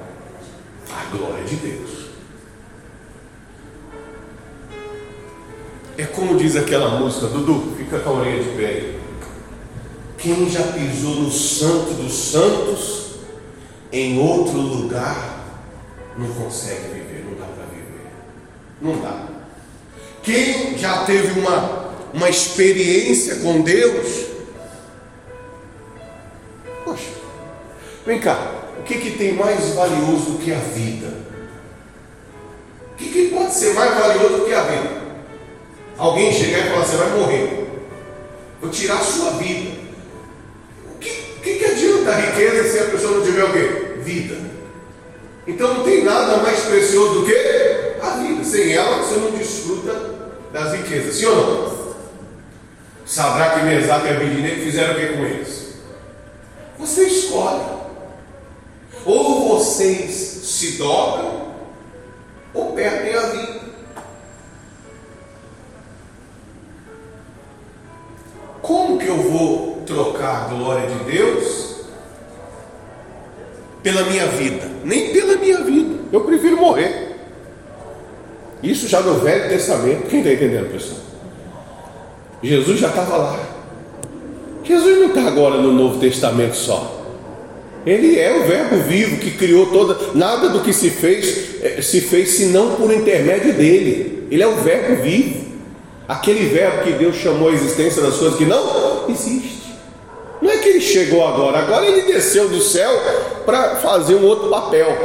[0.90, 1.88] A glória de Deus.
[5.96, 8.94] É como diz aquela música, Dudu, fica com a orelha de pé.
[10.16, 13.16] Quem já pisou no santo dos santos,
[13.90, 15.44] em outro lugar,
[16.16, 18.10] não consegue viver, não dá para viver.
[18.80, 19.26] Não dá.
[20.22, 24.26] Quem já teve uma, uma experiência com Deus,
[26.84, 27.10] poxa,
[28.06, 31.12] vem cá, o que, que tem mais valioso do que a vida?
[32.92, 34.98] O que, que pode ser mais valioso do que a vida?
[35.96, 37.66] Alguém chegar e falar, você vai morrer,
[38.60, 39.78] vou tirar a sua vida.
[40.94, 41.10] O que,
[41.42, 44.00] que, que adianta a riqueza se a pessoa não tiver o quê?
[44.02, 44.36] Vida.
[45.46, 47.87] Então não tem nada mais precioso do que.
[48.58, 49.94] Sem ela você não desfruta
[50.52, 51.14] das riquezas.
[51.14, 51.94] Sim ou não?
[53.06, 55.74] Sadraque, Mesaque e Abednego fizeram o que com eles?
[56.76, 57.62] Você escolhe.
[59.06, 61.52] Ou vocês se dobram,
[62.52, 63.60] ou perdem a vida.
[68.60, 71.76] Como que eu vou trocar a glória de Deus
[73.84, 74.68] pela minha vida?
[74.82, 76.00] Nem pela minha vida.
[76.10, 77.07] Eu prefiro morrer.
[78.62, 80.08] Isso já no Velho Testamento.
[80.08, 81.00] Quem está entendendo, pessoal?
[82.42, 83.40] Jesus já estava lá.
[84.64, 86.96] Jesus não está agora no Novo Testamento só.
[87.86, 89.96] Ele é o Verbo vivo que criou toda.
[90.14, 94.26] Nada do que se fez eh, se fez senão por intermédio dele.
[94.30, 95.48] Ele é o Verbo vivo.
[96.08, 99.58] Aquele verbo que Deus chamou a existência das coisas que não existe.
[100.40, 102.90] Não é que ele chegou agora, agora ele desceu do céu
[103.44, 104.96] para fazer um outro papel.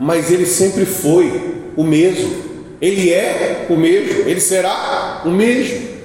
[0.00, 2.42] Mas ele sempre foi o mesmo.
[2.80, 5.96] Ele é o mesmo, ele será o mesmo.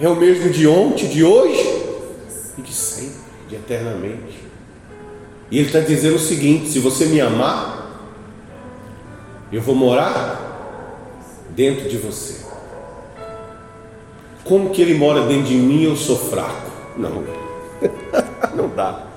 [0.00, 1.84] É o mesmo de ontem, de hoje
[2.56, 4.42] e de sempre, de eternamente.
[5.50, 7.90] E ele está dizendo o seguinte: se você me amar,
[9.52, 10.40] eu vou morar
[11.50, 12.42] dentro de você.
[14.44, 16.70] Como que ele mora dentro de mim eu sou fraco?
[16.96, 17.22] Não,
[18.56, 19.13] não dá.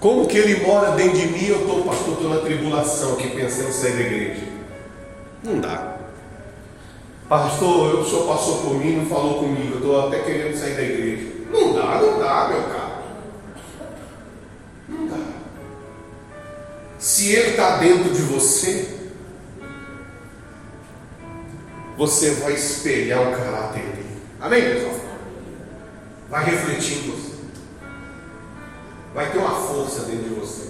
[0.00, 3.68] Como que ele mora dentro de mim eu estou, pastor, estou na tribulação aqui pensando
[3.68, 4.42] em sair da igreja?
[5.42, 5.96] Não dá.
[7.28, 10.82] Pastor, o senhor passou por mim, não falou comigo, eu estou até querendo sair da
[10.82, 11.32] igreja.
[11.50, 13.02] Não dá, não dá, meu caro.
[14.88, 15.26] Não dá.
[16.98, 18.96] Se ele está dentro de você,
[21.96, 24.20] você vai espelhar o caráter dele.
[24.40, 24.94] Amém, pessoal?
[26.28, 27.32] Vai refletir em você.
[29.14, 29.55] Vai ter uma
[29.96, 30.68] força dentro de você.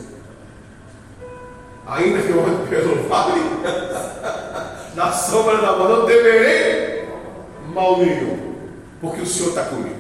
[1.86, 3.40] Ainda que eu ande pelo vale,
[4.94, 7.08] na sombra da mão, não temerei
[7.72, 8.54] mal nenhum,
[9.00, 9.96] porque o Senhor está comigo,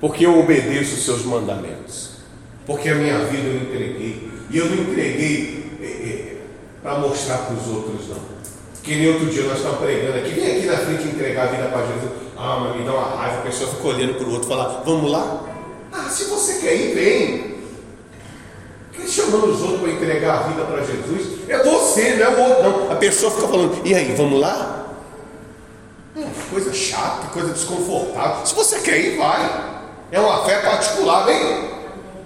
[0.00, 2.18] porque eu obedeço os seus mandamentos,
[2.66, 6.36] porque a minha vida eu entreguei, e eu não entreguei é, é,
[6.82, 8.38] para mostrar para os outros, não.
[8.82, 11.64] Que nem outro dia nós estamos pregando aqui, vem aqui na frente entregar a vida
[11.64, 12.10] para Jesus.
[12.38, 14.82] Ah, mas me dá uma raiva, a pessoa fica olhando para o outro e fala,
[14.86, 15.44] vamos lá?
[15.92, 17.47] Ah, se você quer ir, vem.
[18.98, 21.38] Quem chamando os outros para entregar a vida para Jesus?
[21.48, 22.92] É você, não é o outro, não.
[22.92, 24.86] A pessoa fica falando, e aí, vamos lá?
[26.16, 28.44] Hum, coisa chata, coisa desconfortável.
[28.44, 29.78] Se você quer ir, vai.
[30.10, 31.70] É uma fé particular, vem.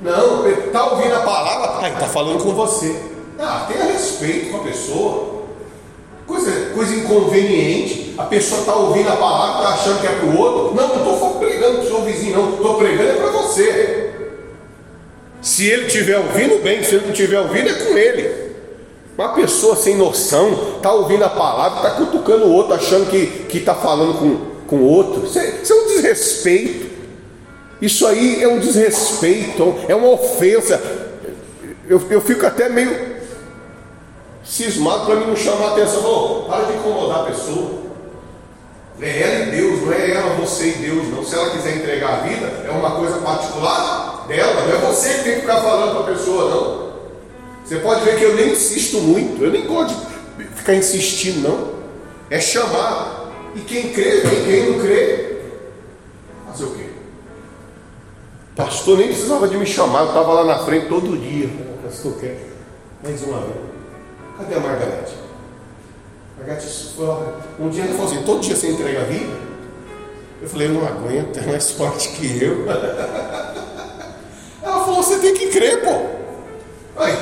[0.00, 3.00] Não, está ouvindo a palavra, está falando com você.
[3.38, 5.32] Ah, tenha respeito com a pessoa
[6.32, 8.14] coisa, coisa inconveniente.
[8.18, 10.74] A pessoa está ouvindo a palavra, está achando que é para o outro.
[10.74, 12.54] Não, não estou pregando para o seu vizinho, não.
[12.54, 13.91] Estou pregando é para você.
[15.42, 16.82] Se ele estiver ouvindo, bem.
[16.84, 18.52] Se ele não estiver ouvindo, é com ele.
[19.18, 23.74] Uma pessoa sem noção está ouvindo a palavra, está cutucando o outro, achando que está
[23.74, 25.26] falando com, com o outro.
[25.26, 26.92] Isso é, isso é um desrespeito.
[27.80, 30.80] Isso aí é um desrespeito, é uma ofensa.
[31.88, 33.12] Eu, eu fico até meio
[34.44, 36.02] cismado para mim não chamar a atenção.
[36.04, 37.82] Oh, para de incomodar a pessoa.
[39.00, 41.24] É ela e Deus, não é ela, você e Deus, não.
[41.24, 45.24] Se ela quiser entregar a vida, é uma coisa particular dela, não é você que
[45.24, 46.92] tem que ficar falando para a pessoa, não.
[47.64, 49.94] Você pode ver que eu nem insisto muito, eu nem gosto
[50.38, 51.72] de ficar insistindo, não.
[52.30, 53.30] É chamar.
[53.54, 55.36] E quem crê, vem, quem não crê,
[56.46, 56.86] fazer o quê?
[58.56, 61.50] Pastor nem precisava de me chamar, eu estava lá na frente todo dia.
[61.84, 62.38] Pastor, quer?
[63.02, 63.56] Mais uma vez.
[64.38, 65.14] Cadê a Margarete?
[66.38, 66.66] Margarete,
[67.60, 69.32] um dia ela falou assim: todo dia você entrega a vida?
[70.40, 72.64] Eu falei: não aguento, é mais forte que eu.
[74.84, 75.90] Falou: você tem que crer, pô.
[76.96, 77.16] Aí,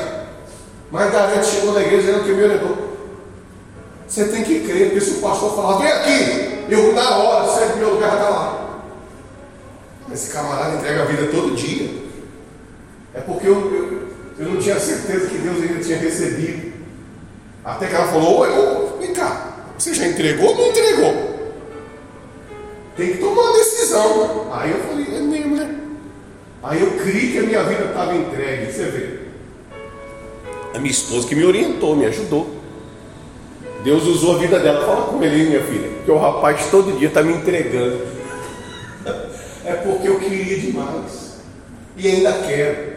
[0.91, 2.91] Margarete chegou na igreja que me orientou.
[4.07, 7.69] Você tem que crer, porque se o pastor falar, vem aqui, eu na hora, sai
[7.69, 8.81] do meu lugar, está lá.
[10.13, 11.89] Esse camarada entrega a vida todo dia.
[13.15, 14.09] É porque eu, eu,
[14.39, 16.73] eu não tinha certeza que Deus ainda tinha recebido.
[17.65, 21.31] Até que ela falou, oi, vem cá, Você já entregou ou não entregou?
[22.97, 24.49] Tem que tomar uma decisão.
[24.53, 25.80] Aí eu falei, é mesmo, né?
[26.63, 28.73] Aí eu criei que a minha vida estava entregue.
[28.73, 29.21] Você vê.
[30.75, 32.61] A minha esposa que me orientou, me ajudou.
[33.83, 34.85] Deus usou a vida dela.
[34.85, 38.01] Fala com ele, minha filha, que o rapaz todo dia está me entregando.
[39.63, 41.43] É porque eu queria demais.
[41.95, 42.95] E ainda quero.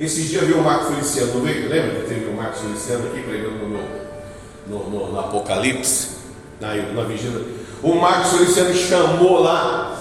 [0.00, 1.68] Esses dias viu o Marco Feliciano, não veio?
[1.68, 3.78] Lembra que teve o Marco Feliciano aqui pregando no,
[4.66, 6.16] no, no, no Apocalipse?
[6.60, 7.40] Na, na vigília.
[7.82, 9.91] O Marcos Feliciano chamou lá.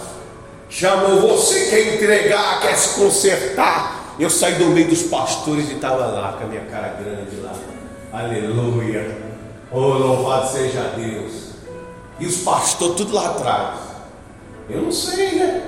[0.71, 4.15] Chamou, você quer entregar, quer se consertar.
[4.17, 7.53] Eu saí do meio dos pastores e estava lá com a minha cara grande lá.
[8.13, 9.17] Aleluia.
[9.69, 11.51] Oh, louvado seja Deus.
[12.21, 13.79] E os pastores tudo lá atrás.
[14.69, 15.67] Eu não sei, né?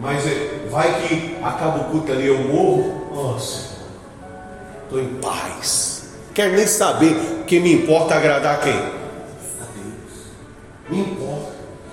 [0.00, 3.06] Mas é, vai que acaba o culto ali, eu morro.
[3.14, 3.76] Nossa,
[4.82, 6.08] estou em paz.
[6.34, 8.72] Quero nem saber que me importa agradar quem?
[8.72, 10.24] A Deus.
[10.88, 11.39] Me importa.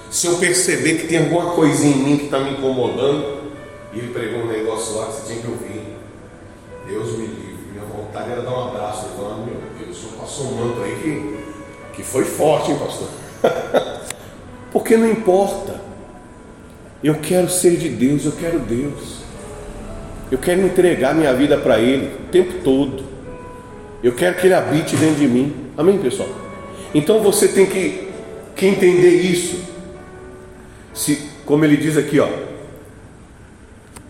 [0.09, 3.37] Se eu perceber que tem alguma coisinha em mim que está me incomodando,
[3.93, 5.81] e ele pregou um negócio lá que você tinha que ouvir.
[6.87, 7.57] Deus me livre.
[7.71, 10.81] Minha vontade era dar um abraço e falar, meu Deus, o senhor passou um manto
[10.83, 13.07] aí que, que foi forte, hein, pastor?
[14.71, 15.81] Porque não importa.
[17.03, 19.17] Eu quero ser de Deus, eu quero Deus.
[20.31, 23.03] Eu quero entregar minha vida para Ele o tempo todo.
[24.03, 25.55] Eu quero que Ele habite dentro de mim.
[25.77, 26.29] Amém, pessoal?
[26.93, 28.09] Então você tem que,
[28.55, 29.59] que entender isso.
[30.97, 32.27] Se, como ele diz aqui, ó.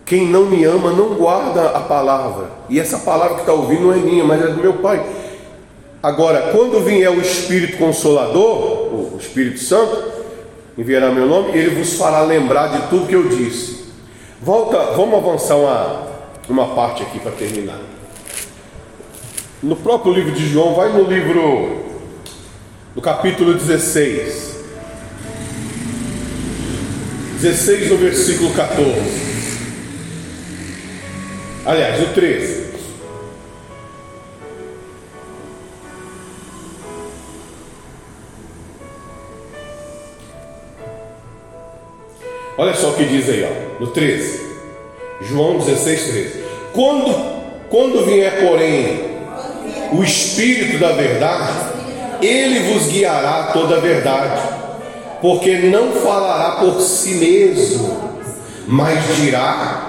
[0.06, 2.50] Quem não me ama não guarda a palavra.
[2.70, 5.04] E essa palavra que está ouvindo não é minha, mas é do meu Pai.
[6.02, 10.02] Agora, quando vier o Espírito Consolador, o Espírito Santo,
[10.78, 13.88] enviará meu nome, ele vos fará lembrar de tudo que eu disse.
[14.40, 16.06] Volta, vamos avançar uma,
[16.48, 17.80] uma parte aqui para terminar.
[19.62, 21.84] No próprio livro de João, vai no livro,
[22.96, 24.57] no capítulo 16.
[27.40, 28.92] 16 no versículo 14.
[31.64, 32.68] Aliás, o 13.
[42.56, 44.40] Olha só o que diz aí, ó, no 13.
[45.22, 46.44] João 16, 13.
[46.72, 47.14] Quando,
[47.68, 49.16] quando vier, porém,
[49.92, 51.52] o Espírito da verdade,
[52.20, 54.57] ele vos guiará toda a verdade,
[55.20, 57.98] porque não falará por si mesmo,
[58.66, 59.88] mas dirá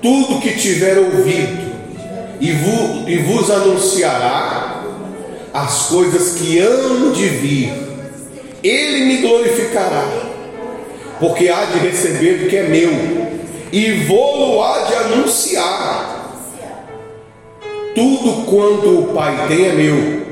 [0.00, 1.72] tudo que tiver ouvido,
[2.40, 4.82] e, vo, e vos anunciará
[5.54, 7.72] as coisas que hão de vir.
[8.62, 10.32] Ele me glorificará
[11.20, 12.90] porque há de receber do que é meu,
[13.70, 16.32] e vou-lo há de anunciar.
[17.94, 20.22] Tudo quanto o Pai tem é meu,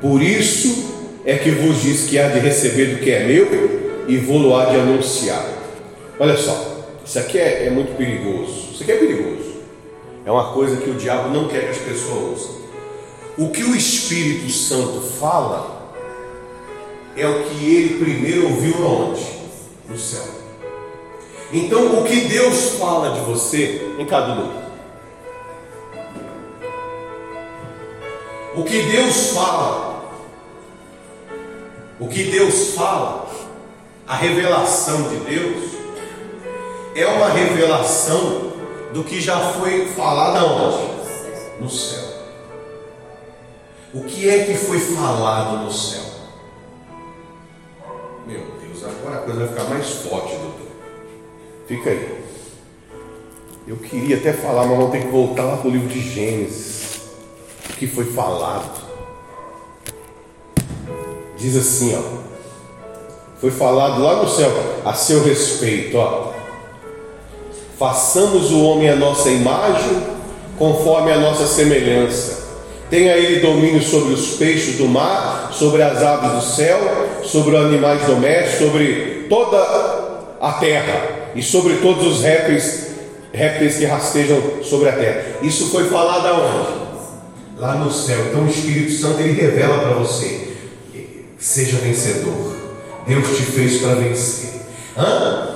[0.00, 0.97] por isso
[1.28, 4.64] é que vos diz que há de receber do que é meu, e vou-lo há
[4.64, 5.46] de anunciar.
[6.18, 8.70] Olha só, isso aqui é, é muito perigoso.
[8.72, 9.58] Isso aqui é perigoso.
[10.24, 12.54] É uma coisa que o diabo não quer que as pessoas ouçam.
[13.36, 15.92] O que o Espírito Santo fala
[17.14, 19.38] é o que ele primeiro ouviu onde?
[19.88, 20.24] no céu.
[21.52, 24.68] Então, o que Deus fala de você em cada lugar?
[28.54, 29.87] O que Deus fala,
[32.00, 33.28] o que Deus fala,
[34.06, 35.72] a revelação de Deus,
[36.94, 38.52] é uma revelação
[38.92, 40.98] do que já foi falado aonde?
[41.60, 42.08] No céu.
[43.94, 46.08] O que é que foi falado no céu?
[48.88, 50.66] agora a coisa vai ficar mais forte, doutor.
[51.66, 52.24] Fica aí.
[53.66, 57.00] Eu queria até falar, mas vamos ter que voltar lá para o livro de Gênesis.
[57.70, 58.87] O que foi falado.
[61.38, 62.18] Diz assim, ó.
[63.40, 64.50] Foi falado lá no céu
[64.84, 66.32] a seu respeito, ó.
[67.78, 70.02] Façamos o homem a nossa imagem,
[70.58, 72.38] conforme a nossa semelhança
[72.90, 76.78] Tenha ele domínio sobre os peixes do mar, sobre as aves do céu,
[77.22, 79.58] sobre os animais domésticos, sobre toda
[80.40, 82.88] a terra e sobre todos os répteis,
[83.30, 85.22] répteis que rastejam sobre a terra.
[85.42, 86.88] Isso foi falado aonde?
[87.58, 88.18] Lá no céu.
[88.30, 90.47] Então o Espírito Santo ele revela para você:
[91.38, 92.56] seja vencedor.
[93.06, 94.62] Deus te fez para vencer.
[94.96, 95.54] Hã?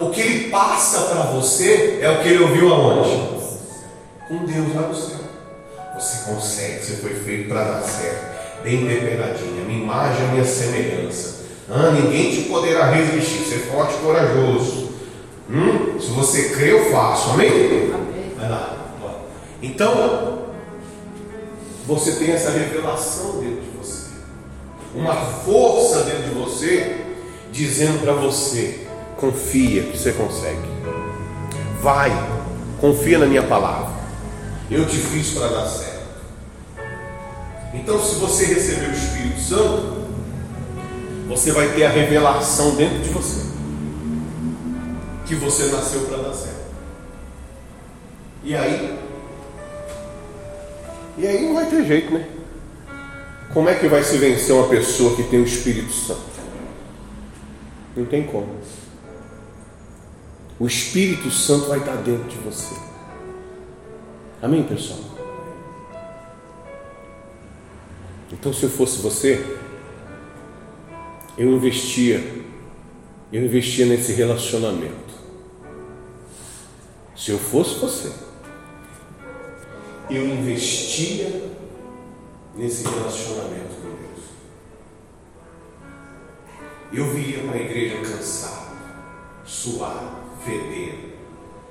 [0.00, 3.42] O que ele passa para você é o que ele ouviu aonde?
[4.26, 5.20] Com Deus lá no céu.
[5.94, 8.62] Você consegue, você foi feito para dar certo.
[8.64, 11.42] Bem temperadinha, minha imagem, minha semelhança.
[11.70, 13.44] Ah, ninguém te poderá resistir.
[13.44, 14.92] Ser forte e corajoso.
[15.50, 16.00] Hum?
[16.00, 17.30] Se você crê, eu faço.
[17.30, 17.48] Amém?
[17.48, 18.32] Amém.
[18.36, 18.78] Vai lá.
[19.62, 20.48] Então,
[21.86, 23.71] você tem essa revelação dentro de você.
[24.94, 27.04] Uma força dentro de você,
[27.50, 28.86] dizendo para você:
[29.16, 30.72] confia que você consegue.
[31.80, 32.10] Vai,
[32.80, 33.92] confia na minha palavra.
[34.70, 36.02] Eu te fiz para dar certo.
[37.74, 40.02] Então, se você receber o Espírito Santo,
[41.28, 43.42] você vai ter a revelação dentro de você
[45.26, 46.62] que você nasceu para dar certo.
[48.44, 48.98] E aí?
[51.16, 52.26] E aí não vai ter jeito, né?
[53.52, 56.22] Como é que vai se vencer uma pessoa que tem o Espírito Santo?
[57.94, 58.56] Não tem como.
[60.58, 62.74] O Espírito Santo vai estar dentro de você.
[64.40, 65.00] Amém, pessoal?
[68.32, 69.44] Então, se eu fosse você,
[71.36, 72.24] eu investia,
[73.30, 75.12] eu investia nesse relacionamento.
[77.14, 78.10] Se eu fosse você,
[80.08, 81.52] eu investia
[82.54, 84.24] nesse relacionamento com Deus.
[86.92, 88.76] Eu viria para a igreja cansado,
[89.44, 91.12] suado, fedendo,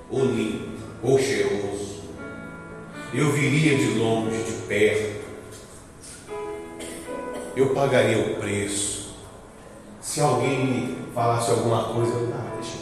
[0.09, 2.01] ou limpo, ou cheiroso.
[3.13, 5.21] Eu viria de longe, de perto.
[7.55, 9.15] Eu pagaria o preço.
[9.99, 12.77] Se alguém me falasse alguma coisa, eu, ah, deixa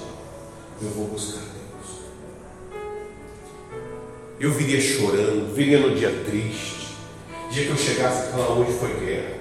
[0.81, 1.99] eu, eu vou buscar Deus.
[4.39, 6.78] Eu viria chorando, viria no dia triste
[7.49, 9.39] dia que eu chegasse e falar, hoje foi guerra.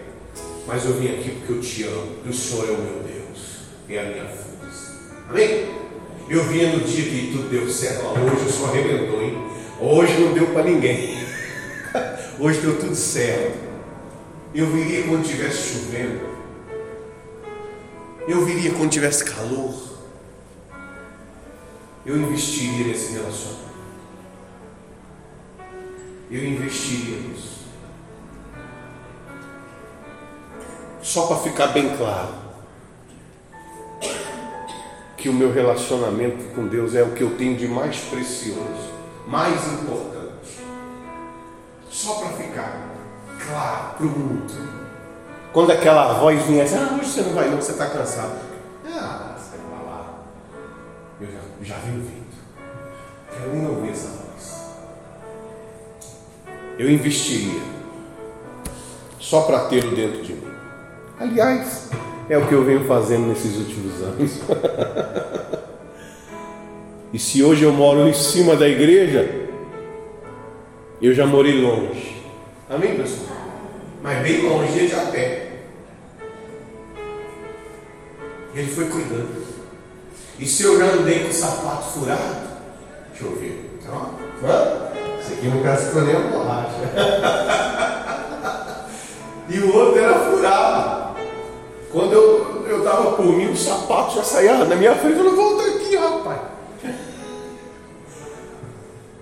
[0.67, 3.59] Mas eu vim aqui porque eu te amo, porque o Senhor é o meu Deus
[3.89, 4.99] e é a minha força.
[5.29, 5.75] Amém?
[6.29, 8.05] Eu vinha no dia que tudo deu certo.
[8.07, 9.39] Hoje o Senhor arrebentou, hein?
[9.81, 11.17] Hoje não deu para ninguém.
[12.39, 13.59] Hoje deu tudo certo.
[14.55, 16.21] Eu viria quando estivesse chovendo.
[18.27, 19.75] Eu viria quando tivesse calor.
[22.05, 23.69] Eu investiria nesse relacionamento.
[26.31, 27.58] Eu investiria nisso.
[31.09, 32.29] Só para ficar bem claro
[35.17, 38.93] que o meu relacionamento com Deus é o que eu tenho de mais precioso,
[39.27, 40.61] mais importante.
[41.89, 42.91] Só para ficar
[43.43, 44.53] claro para o mundo.
[45.51, 48.39] Quando aquela voz vinha assim, ah, hoje você não vai não, você está cansado.
[48.85, 50.15] Ah, você vai lá.
[51.23, 52.37] Eu já, já venho vindo.
[53.31, 54.61] Quero nem ouvir essa voz.
[56.79, 57.63] Eu investiria
[59.19, 60.48] só para tê-lo dentro de mim.
[61.21, 61.91] Aliás,
[62.29, 64.39] é o que eu venho fazendo nesses últimos anos.
[67.13, 69.29] e se hoje eu moro em cima da igreja,
[71.03, 72.23] eu já morei longe.
[72.71, 73.37] Amém, pessoal?
[74.01, 75.49] Mas bem longe, ele já pé.
[78.55, 79.45] Ele foi cuidando.
[80.39, 82.49] E se eu já andei com o sapato furado,
[83.11, 83.81] deixa eu ver.
[83.91, 84.11] Ó,
[85.21, 86.79] esse aqui não cascou nem a borracha.
[89.49, 90.98] e o outro era furado.
[91.91, 95.63] Quando eu estava por mim, o sapato já saía na minha frente, eu não volta
[95.63, 96.41] aqui, rapaz.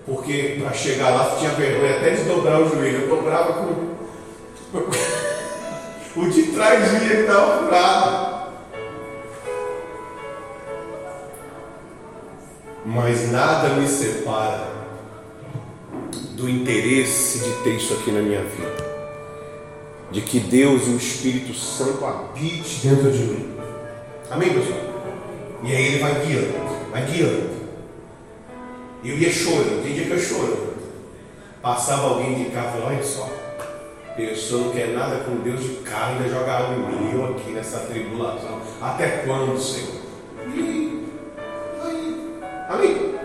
[0.05, 3.01] Porque para chegar lá tinha vergonha até de dobrar o joelho.
[3.01, 3.87] Eu dobrava com.
[6.19, 8.37] o de trás vinha que estava furado.
[12.85, 14.67] Mas nada me separa
[16.35, 18.86] do interesse de ter isso aqui na minha vida
[20.11, 23.55] de que Deus e o Espírito Santo habite dentro de mim.
[24.29, 24.79] Amém, pessoal?
[25.63, 27.57] E aí ele vai guiando, vai guiando.
[29.03, 30.77] Eu ia chorando, tem dia que eu chorando.
[31.61, 33.29] Passava alguém de cá e falava, olha só,
[34.17, 37.51] pessoa não quer nada com Deus de carne, ainda joga água em mim, eu aqui
[37.51, 38.59] nessa tribulação.
[38.81, 40.01] Até quando, Senhor?
[40.55, 41.05] E
[41.83, 43.15] aí, amém?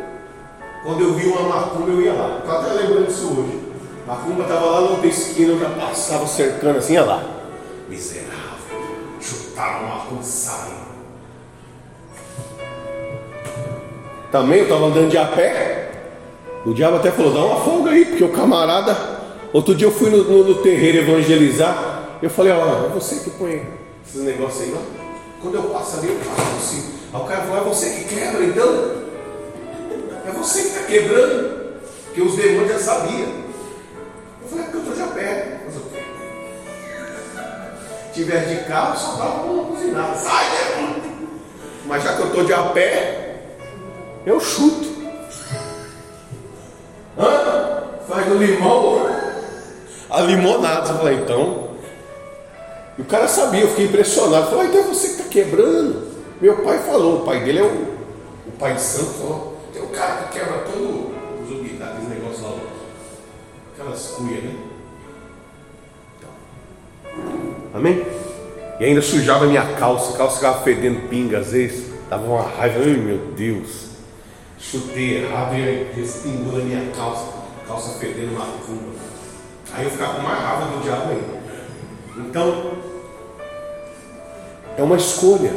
[0.85, 2.39] Quando eu vi uma macumba, eu ia lá.
[2.39, 3.62] Estou até lembrando disso hoje.
[4.13, 7.25] A Macumba estava lá na outra esquina, já passava cercando assim, olha lá.
[7.89, 8.79] Miserável.
[9.19, 10.83] Chutaram uma ruçaia.
[14.31, 15.93] Também eu estava andando de a pé.
[16.67, 18.95] O diabo até falou, dá uma folga aí, porque o camarada.
[19.51, 22.19] Outro dia eu fui no, no, no terreiro evangelizar.
[22.21, 23.67] Eu falei, ó, é você que põe
[24.07, 24.83] esses negócios aí, não?
[25.41, 26.95] Quando eu passo ali, eu passo assim.
[27.15, 29.03] Aí o cara falou, é você que quebra então?
[30.25, 31.63] É você que está quebrando.
[32.05, 33.42] Porque os demônios já sabiam
[34.53, 35.59] falei, porque eu estou de pé.
[38.13, 40.15] Tiver de carro, só dá uma buzinada.
[40.15, 41.13] Sai, demônio!
[41.87, 43.41] Mas já que eu estou de a pé,
[44.27, 44.93] eu chuto.
[47.19, 47.83] Hã?
[48.07, 49.07] Faz do limão
[50.11, 50.91] a limonada.
[50.91, 51.69] Eu falei, então.
[52.99, 54.51] E o cara sabia, eu fiquei impressionado.
[54.51, 56.13] Falei, então você que está quebrando.
[56.41, 57.97] Meu pai falou, o pai dele é o,
[58.49, 60.59] o pai santo, falou, tem um cara que quebra
[63.93, 64.55] cuias, né?
[66.19, 66.31] Então.
[67.75, 68.05] Amém?
[68.81, 72.81] E ainda sujava minha calça, a calça ficava fedendo pinga às vezes, dava uma raiva,
[72.81, 73.91] ai meu Deus.
[74.59, 77.27] Chutei errado e respingou na minha calça,
[77.67, 78.93] calça fedendo macumba.
[79.75, 81.43] Aí eu ficava com mais raiva do diabo ainda.
[82.17, 82.73] Então,
[84.77, 85.53] é uma escolha.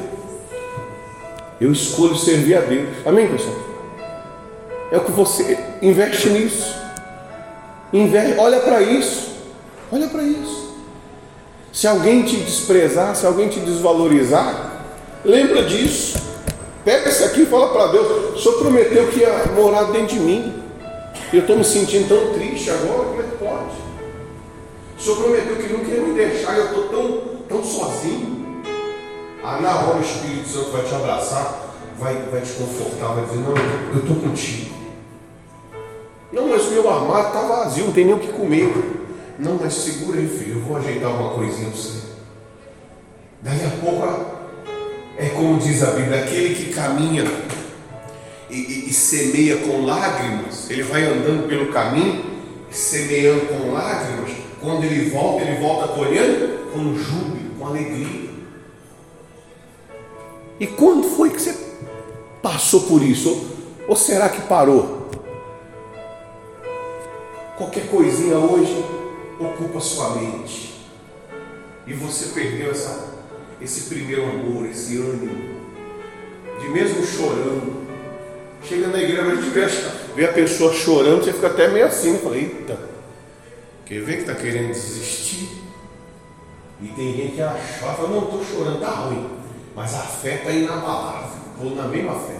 [1.59, 2.89] Eu escolho servir a Deus.
[3.05, 3.55] Amém, pessoal?
[4.91, 6.84] É o que você investe nisso.
[7.95, 9.29] Investe, olha para isso.
[9.89, 10.75] Olha para isso.
[11.71, 14.83] Se alguém te desprezar, se alguém te desvalorizar,
[15.23, 16.17] lembra disso.
[16.83, 20.19] Pega esse aqui e fala para Deus: o Senhor prometeu que ia morar dentro de
[20.19, 20.61] mim.
[21.31, 23.75] Eu estou me sentindo tão triste agora, como é que pode?
[24.97, 28.61] O Senhor prometeu que nunca ia me deixar, eu estou tão, tão sozinho.
[29.41, 33.37] Aí na hora o Espírito Santo vai te abraçar, vai, vai te confortar, vai dizer,
[33.37, 33.53] não,
[33.93, 34.84] eu estou contigo.
[36.35, 38.69] Não, mas o meu armário está vazio, não tem nem o que comer.
[39.39, 41.99] Não, mas segura aí, filho, eu vou ajeitar uma coisinha para você.
[43.41, 44.35] Daí a pouco
[45.17, 47.23] é como diz a Bíblia, aquele que caminha
[48.49, 52.25] e, e, e semeia com lágrimas, ele vai andando pelo caminho,
[52.69, 58.29] semeando com lágrimas, quando ele volta, ele volta colhendo com júbilo, com alegria.
[60.59, 61.55] E quando foi que você
[62.41, 63.55] passou por isso?
[63.87, 64.94] Ou, será que parou?
[67.57, 68.83] Qualquer coisinha hoje
[69.39, 70.75] ocupa sua mente.
[71.87, 73.13] E você perdeu essa,
[73.61, 75.55] esse primeiro amor, esse ânimo.
[76.59, 77.85] De mesmo chorando.
[78.61, 79.65] Chega na igreja, a gente vê,
[80.15, 82.17] vê a pessoa chorando, você fica até meio assim.
[82.17, 82.77] Fala, eita,
[83.85, 85.47] quer ver que está querendo desistir?
[86.81, 89.29] E tem gente que acha, fala, não, estou chorando, está ruim.
[89.75, 92.39] Mas a fé está inabalável, estou na mesma fé.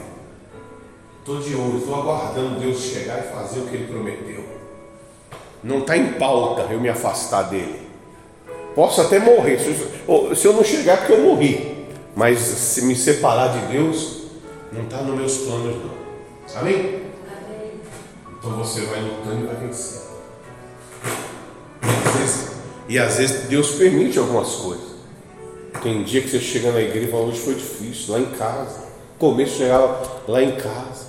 [1.19, 4.44] Estou de olho, estou aguardando Deus chegar e fazer o que Ele prometeu.
[5.65, 7.81] Não está em pauta eu me afastar dele.
[8.75, 9.57] Posso até morrer.
[9.57, 11.87] Se eu não chegar, porque eu morri.
[12.15, 14.25] Mas se me separar de Deus,
[14.71, 16.59] não está nos meus planos, não.
[16.59, 16.75] Amém?
[16.75, 17.71] Amém?
[18.37, 20.01] Então você vai lutando e vai vencer.
[21.81, 22.51] E às, vezes,
[22.87, 24.95] e às vezes Deus permite algumas coisas.
[25.81, 28.85] Tem dia que você chega na igreja e fala, hoje foi difícil, lá em casa.
[29.17, 31.07] Começo chegava lá em casa.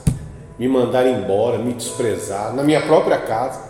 [0.59, 3.65] Me mandaram embora, me desprezar, na minha própria casa.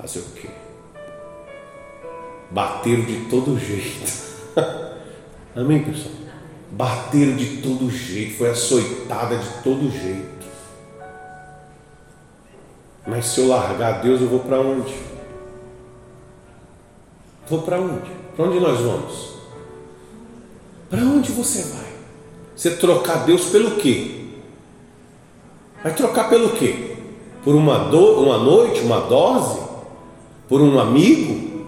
[0.00, 0.48] Fazer o quê?
[2.50, 4.10] Bateram de todo jeito.
[5.54, 6.14] Amém, pessoal?
[6.70, 10.46] Bateram de todo jeito, foi açoitada de todo jeito.
[13.06, 14.94] Mas se eu largar Deus, eu vou para onde?
[17.48, 18.10] Vou para onde?
[18.36, 19.34] Para onde nós vamos?
[20.88, 21.90] Para onde você vai?
[22.56, 24.28] Você trocar Deus pelo quê?
[25.82, 26.96] Vai trocar pelo quê?
[27.42, 29.69] Por uma, do, uma noite, uma dose?
[30.50, 31.64] Por um amigo?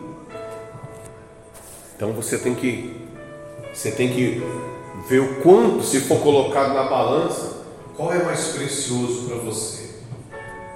[1.95, 3.01] Então você tem que
[3.73, 4.43] você tem que
[5.09, 7.63] ver o quanto, se for colocado na balança,
[7.97, 9.91] qual é mais precioso para você?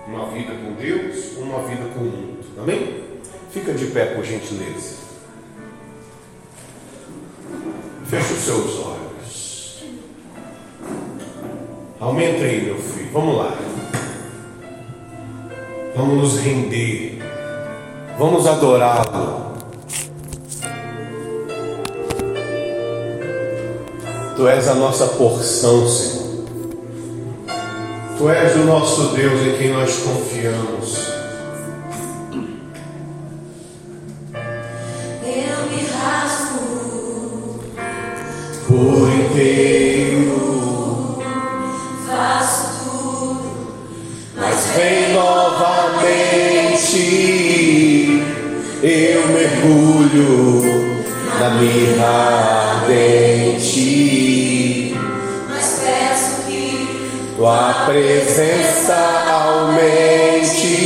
[0.06, 2.44] Uma vida com Deus ou uma vida com o mundo?
[2.62, 3.02] Amém?
[3.50, 4.98] Fica de pé, por gentileza.
[8.06, 9.84] Feche os seus olhos.
[11.98, 13.10] Aumenta aí, meu filho.
[13.12, 13.58] Vamos lá.
[15.96, 17.15] Vamos nos render.
[18.18, 19.46] Vamos adorá-lo.
[24.34, 26.46] Tu és a nossa porção, Senhor.
[28.16, 31.08] Tu és o nosso Deus em quem nós confiamos.
[35.22, 37.60] Eu me rasgo
[38.66, 40.38] Por inteiro,
[42.06, 43.74] faço tudo,
[44.36, 46.45] mas vem novamente.
[49.66, 50.62] Mergulho
[51.40, 54.94] na mirra ardente.
[55.48, 58.96] mas peço que Tua presença
[59.28, 60.76] aumente.